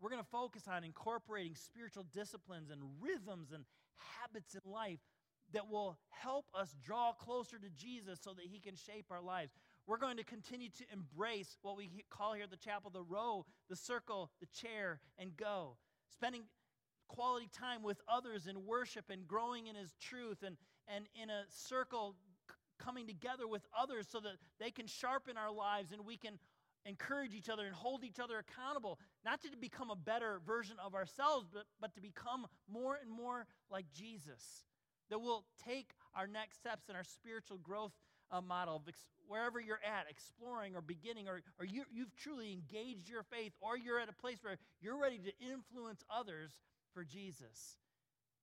We're 0.00 0.10
going 0.10 0.22
to 0.22 0.28
focus 0.28 0.64
on 0.68 0.84
incorporating 0.84 1.54
spiritual 1.54 2.06
disciplines 2.12 2.70
and 2.70 2.80
rhythms 3.00 3.52
and 3.52 3.64
habits 4.20 4.54
in 4.54 4.70
life 4.70 5.00
that 5.52 5.68
will 5.70 5.98
help 6.08 6.46
us 6.54 6.74
draw 6.84 7.12
closer 7.12 7.58
to 7.58 7.70
Jesus 7.70 8.20
so 8.22 8.32
that 8.34 8.46
He 8.46 8.58
can 8.58 8.74
shape 8.74 9.06
our 9.10 9.22
lives. 9.22 9.52
We're 9.86 9.98
going 9.98 10.16
to 10.16 10.24
continue 10.24 10.68
to 10.70 10.84
embrace 10.92 11.56
what 11.62 11.76
we 11.76 11.90
call 12.10 12.34
here 12.34 12.44
at 12.44 12.50
the 12.50 12.56
chapel 12.56 12.90
the 12.90 13.02
row, 13.02 13.46
the 13.68 13.76
circle, 13.76 14.30
the 14.40 14.46
chair, 14.46 15.00
and 15.18 15.36
go. 15.36 15.76
Spending 16.12 16.42
quality 17.08 17.48
time 17.52 17.82
with 17.82 18.00
others 18.08 18.46
in 18.46 18.66
worship 18.66 19.06
and 19.10 19.26
growing 19.26 19.68
in 19.68 19.76
His 19.76 19.92
truth 20.00 20.42
and, 20.44 20.56
and 20.88 21.06
in 21.20 21.30
a 21.30 21.44
circle 21.48 22.16
coming 22.78 23.06
together 23.06 23.46
with 23.46 23.62
others 23.78 24.06
so 24.10 24.20
that 24.20 24.34
they 24.60 24.70
can 24.70 24.86
sharpen 24.86 25.36
our 25.36 25.52
lives 25.52 25.92
and 25.92 26.04
we 26.04 26.16
can 26.16 26.38
encourage 26.84 27.34
each 27.34 27.48
other 27.48 27.66
and 27.66 27.74
hold 27.74 28.04
each 28.04 28.20
other 28.20 28.38
accountable, 28.38 28.98
not 29.24 29.42
to 29.42 29.48
become 29.60 29.90
a 29.90 29.96
better 29.96 30.40
version 30.46 30.76
of 30.84 30.94
ourselves, 30.94 31.48
but, 31.52 31.64
but 31.80 31.94
to 31.94 32.00
become 32.00 32.46
more 32.70 32.96
and 33.00 33.10
more 33.10 33.46
like 33.70 33.86
Jesus. 33.92 34.64
That 35.10 35.20
we'll 35.20 35.44
take 35.64 35.90
our 36.14 36.26
next 36.26 36.58
steps 36.58 36.88
in 36.88 36.96
our 36.96 37.04
spiritual 37.04 37.58
growth 37.58 37.92
uh, 38.30 38.40
model 38.40 38.76
of 38.76 38.82
ex- 38.88 39.06
wherever 39.28 39.60
you're 39.60 39.80
at, 39.84 40.10
exploring 40.10 40.74
or 40.74 40.80
beginning, 40.80 41.28
or, 41.28 41.42
or 41.58 41.64
you, 41.64 41.84
you've 41.92 42.14
truly 42.16 42.52
engaged 42.52 43.08
your 43.08 43.22
faith, 43.22 43.52
or 43.60 43.76
you're 43.76 44.00
at 44.00 44.08
a 44.08 44.12
place 44.12 44.38
where 44.42 44.56
you're 44.80 45.00
ready 45.00 45.18
to 45.18 45.32
influence 45.44 46.02
others 46.10 46.58
for 46.92 47.04
Jesus. 47.04 47.76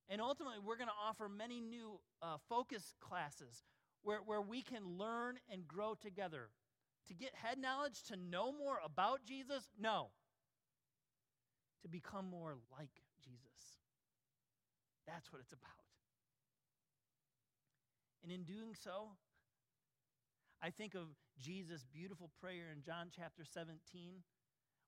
And 0.10 0.22
ultimately, 0.22 0.60
we're 0.64 0.78
going 0.78 0.90
to 0.90 1.10
offer 1.10 1.30
many 1.30 1.60
new 1.60 2.00
uh, 2.22 2.38
focus 2.50 2.96
classes 3.00 3.64
where, 4.04 4.20
where 4.26 4.42
we 4.42 4.62
can 4.62 4.98
learn 4.98 5.38
and 5.52 5.68
grow 5.68 5.96
together. 5.96 6.50
To 7.08 7.14
get 7.14 7.32
head 7.36 7.58
knowledge, 7.58 8.04
to 8.10 8.16
know 8.16 8.52
more 8.52 8.80
about 8.84 9.26
Jesus? 9.26 9.70
No. 9.80 10.10
To 11.82 11.90
become 11.90 12.30
more 12.30 12.56
like 12.78 12.90
Jesus. 13.24 13.80
That's 15.08 15.32
what 15.32 15.42
it's 15.42 15.52
about. 15.52 15.93
And 18.24 18.32
in 18.32 18.44
doing 18.44 18.74
so, 18.74 19.10
I 20.62 20.70
think 20.70 20.96
of 20.96 21.08
Jesus' 21.38 21.86
beautiful 21.92 22.32
prayer 22.40 22.72
in 22.74 22.82
John 22.82 23.12
chapter 23.14 23.44
17. 23.44 24.24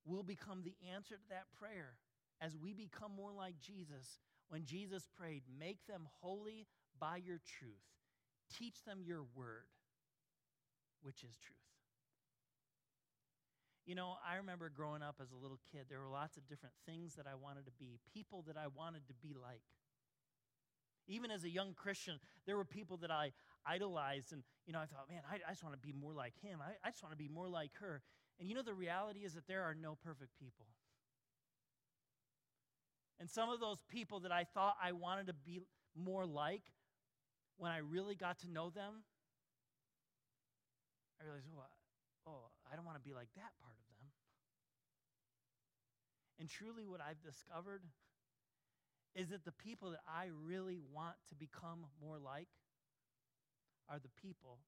We'll 0.05 0.23
become 0.23 0.63
the 0.63 0.75
answer 0.93 1.15
to 1.15 1.29
that 1.29 1.51
prayer 1.59 1.97
as 2.39 2.55
we 2.55 2.73
become 2.73 3.11
more 3.15 3.33
like 3.33 3.59
Jesus. 3.59 4.19
When 4.47 4.63
Jesus 4.63 5.07
prayed, 5.17 5.43
Make 5.59 5.85
them 5.87 6.07
holy 6.21 6.67
by 6.99 7.17
your 7.17 7.39
truth, 7.59 7.83
teach 8.57 8.83
them 8.85 9.01
your 9.03 9.23
word, 9.35 9.67
which 11.01 11.23
is 11.23 11.35
truth. 11.35 11.57
You 13.85 13.93
know, 13.93 14.15
I 14.25 14.37
remember 14.37 14.69
growing 14.69 15.03
up 15.03 15.17
as 15.21 15.31
a 15.31 15.35
little 15.35 15.59
kid, 15.71 15.85
there 15.89 15.99
were 15.99 16.09
lots 16.09 16.37
of 16.37 16.47
different 16.47 16.73
things 16.85 17.15
that 17.15 17.27
I 17.29 17.35
wanted 17.35 17.65
to 17.65 17.71
be, 17.77 17.99
people 18.13 18.43
that 18.47 18.57
I 18.57 18.67
wanted 18.67 19.07
to 19.07 19.13
be 19.13 19.35
like. 19.39 19.61
Even 21.07 21.31
as 21.31 21.43
a 21.43 21.49
young 21.49 21.73
Christian, 21.73 22.19
there 22.45 22.57
were 22.57 22.65
people 22.65 22.97
that 22.97 23.11
I 23.11 23.31
idolized, 23.65 24.33
and 24.33 24.43
you 24.65 24.73
know, 24.73 24.79
I 24.79 24.85
thought, 24.85 25.07
man, 25.09 25.21
I, 25.29 25.35
I 25.47 25.51
just 25.51 25.63
want 25.63 25.75
to 25.75 25.87
be 25.87 25.93
more 25.93 26.13
like 26.13 26.33
him. 26.41 26.59
I, 26.61 26.73
I 26.87 26.91
just 26.91 27.03
want 27.03 27.13
to 27.13 27.17
be 27.17 27.29
more 27.29 27.47
like 27.47 27.71
her. 27.79 28.01
And 28.39 28.49
you 28.49 28.55
know, 28.55 28.63
the 28.63 28.73
reality 28.73 29.19
is 29.19 29.33
that 29.33 29.47
there 29.47 29.63
are 29.63 29.75
no 29.75 29.97
perfect 30.03 30.31
people. 30.39 30.65
And 33.19 33.29
some 33.29 33.49
of 33.49 33.59
those 33.59 33.77
people 33.89 34.21
that 34.21 34.31
I 34.31 34.43
thought 34.43 34.75
I 34.81 34.91
wanted 34.91 35.27
to 35.27 35.33
be 35.33 35.61
more 35.95 36.25
like, 36.25 36.63
when 37.57 37.71
I 37.71 37.77
really 37.77 38.15
got 38.15 38.39
to 38.39 38.51
know 38.51 38.69
them, 38.69 39.03
I 41.21 41.23
realized, 41.23 41.47
oh, 41.55 41.63
oh 42.27 42.51
I 42.71 42.75
don't 42.75 42.85
want 42.85 42.97
to 42.97 43.07
be 43.07 43.13
like 43.13 43.29
that 43.35 43.55
part 43.61 43.77
of 43.79 43.85
them. 43.87 44.11
And 46.39 46.49
truly, 46.49 46.85
what 46.85 46.99
I've 46.99 47.21
discovered 47.23 47.81
is 49.15 49.29
that 49.29 49.45
the 49.45 49.55
people 49.55 49.91
that 49.91 50.03
I 50.03 50.27
really 50.43 50.77
want 50.91 51.15
to 51.29 51.35
become 51.35 51.87
more 52.03 52.19
like 52.19 52.51
are 53.87 53.99
the 53.99 54.11
people 54.19 54.59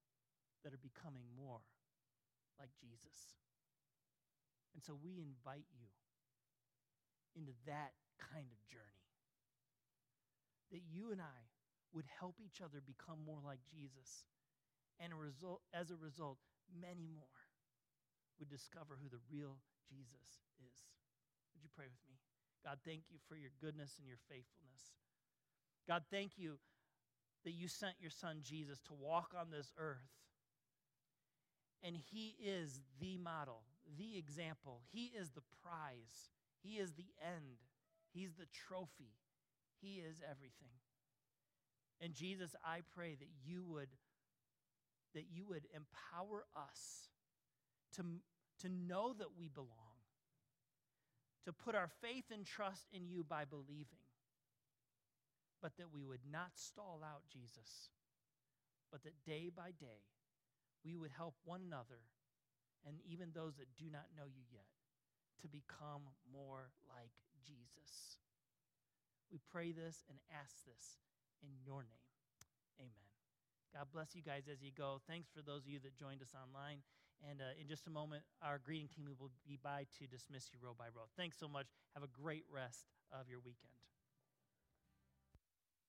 that 0.63 0.73
are 0.73 0.79
becoming 0.79 1.27
more 1.35 1.59
like 2.59 2.71
Jesus. 2.79 3.35
And 4.73 4.81
so 4.83 4.95
we 4.95 5.19
invite 5.19 5.67
you 5.75 5.91
into 7.35 7.51
that 7.67 7.91
kind 8.17 8.47
of 8.47 8.59
journey. 8.71 9.05
That 10.71 10.81
you 10.87 11.11
and 11.11 11.21
I 11.21 11.39
would 11.93 12.05
help 12.19 12.39
each 12.43 12.61
other 12.61 12.79
become 12.79 13.19
more 13.25 13.39
like 13.43 13.59
Jesus. 13.67 14.23
And 14.99 15.13
a 15.13 15.19
result, 15.19 15.61
as 15.73 15.91
a 15.91 15.99
result, 15.99 16.37
many 16.71 17.07
more 17.07 17.37
would 18.39 18.49
discover 18.49 18.97
who 18.97 19.09
the 19.09 19.21
real 19.31 19.57
Jesus 19.87 20.41
is. 20.61 20.77
Would 21.53 21.63
you 21.63 21.71
pray 21.73 21.89
with 21.89 22.03
me? 22.09 22.26
God, 22.67 22.79
thank 22.85 23.03
you 23.09 23.17
for 23.29 23.37
your 23.37 23.51
goodness 23.61 23.95
and 23.97 24.05
your 24.05 24.19
faithfulness. 24.27 24.91
God, 25.87 26.03
thank 26.11 26.31
you 26.35 26.57
that 27.45 27.53
you 27.53 27.69
sent 27.69 27.93
your 28.01 28.11
son 28.11 28.39
Jesus 28.43 28.81
to 28.87 28.93
walk 28.93 29.31
on 29.39 29.51
this 29.51 29.71
earth. 29.77 30.11
And 31.81 31.95
he 31.95 32.35
is 32.43 32.81
the 32.99 33.17
model, 33.17 33.61
the 33.97 34.17
example. 34.17 34.81
He 34.91 35.13
is 35.17 35.31
the 35.31 35.43
prize. 35.63 36.33
He 36.61 36.75
is 36.75 36.91
the 36.91 37.07
end. 37.25 37.63
He's 38.13 38.33
the 38.33 38.47
trophy. 38.67 39.15
He 39.79 40.01
is 40.01 40.21
everything. 40.29 40.75
And 42.01 42.13
Jesus, 42.13 42.53
I 42.65 42.81
pray 42.93 43.15
that 43.15 43.29
you 43.45 43.63
would 43.63 43.95
that 45.13 45.25
you 45.31 45.45
would 45.47 45.65
empower 45.73 46.43
us 46.55 47.07
to, 47.95 48.03
to 48.61 48.69
know 48.69 49.13
that 49.17 49.37
we 49.39 49.47
belong 49.47 49.86
to 51.47 51.55
put 51.55 51.79
our 51.79 51.87
faith 52.03 52.27
and 52.27 52.43
trust 52.43 52.91
in 52.91 53.07
you 53.07 53.23
by 53.23 53.47
believing, 53.47 54.03
but 55.63 55.71
that 55.79 55.87
we 55.95 56.03
would 56.03 56.27
not 56.29 56.51
stall 56.59 56.99
out 56.99 57.23
Jesus, 57.31 57.87
but 58.91 59.01
that 59.07 59.15
day 59.23 59.47
by 59.47 59.71
day 59.79 60.03
we 60.83 60.97
would 60.99 61.15
help 61.15 61.35
one 61.47 61.63
another 61.63 62.03
and 62.83 62.99
even 63.07 63.31
those 63.31 63.55
that 63.55 63.71
do 63.79 63.87
not 63.87 64.11
know 64.11 64.27
you 64.27 64.43
yet 64.51 64.67
to 65.39 65.47
become 65.47 66.03
more 66.27 66.67
like 66.91 67.15
Jesus. 67.47 68.19
We 69.31 69.39
pray 69.47 69.71
this 69.71 70.03
and 70.11 70.19
ask 70.35 70.51
this 70.67 70.99
in 71.39 71.55
your 71.63 71.87
name. 71.87 72.11
Amen. 72.79 73.11
God 73.71 73.87
bless 73.95 74.19
you 74.19 74.21
guys 74.21 74.51
as 74.51 74.59
you 74.59 74.75
go. 74.75 74.99
Thanks 75.07 75.31
for 75.31 75.39
those 75.39 75.63
of 75.63 75.71
you 75.71 75.79
that 75.79 75.95
joined 75.95 76.19
us 76.19 76.35
online. 76.35 76.83
And 77.25 77.41
uh, 77.41 77.57
in 77.59 77.67
just 77.67 77.87
a 77.87 77.89
moment, 77.89 78.23
our 78.41 78.59
greeting 78.59 78.87
team 78.87 79.09
will 79.19 79.31
be 79.47 79.57
by 79.61 79.85
to 79.99 80.07
dismiss 80.07 80.49
you 80.53 80.59
row 80.61 80.75
by 80.77 80.85
row. 80.93 81.09
Thanks 81.17 81.37
so 81.39 81.47
much. 81.47 81.67
Have 81.93 82.03
a 82.03 82.07
great 82.07 82.45
rest 82.53 82.85
of 83.11 83.29
your 83.29 83.39
weekend. 83.39 83.73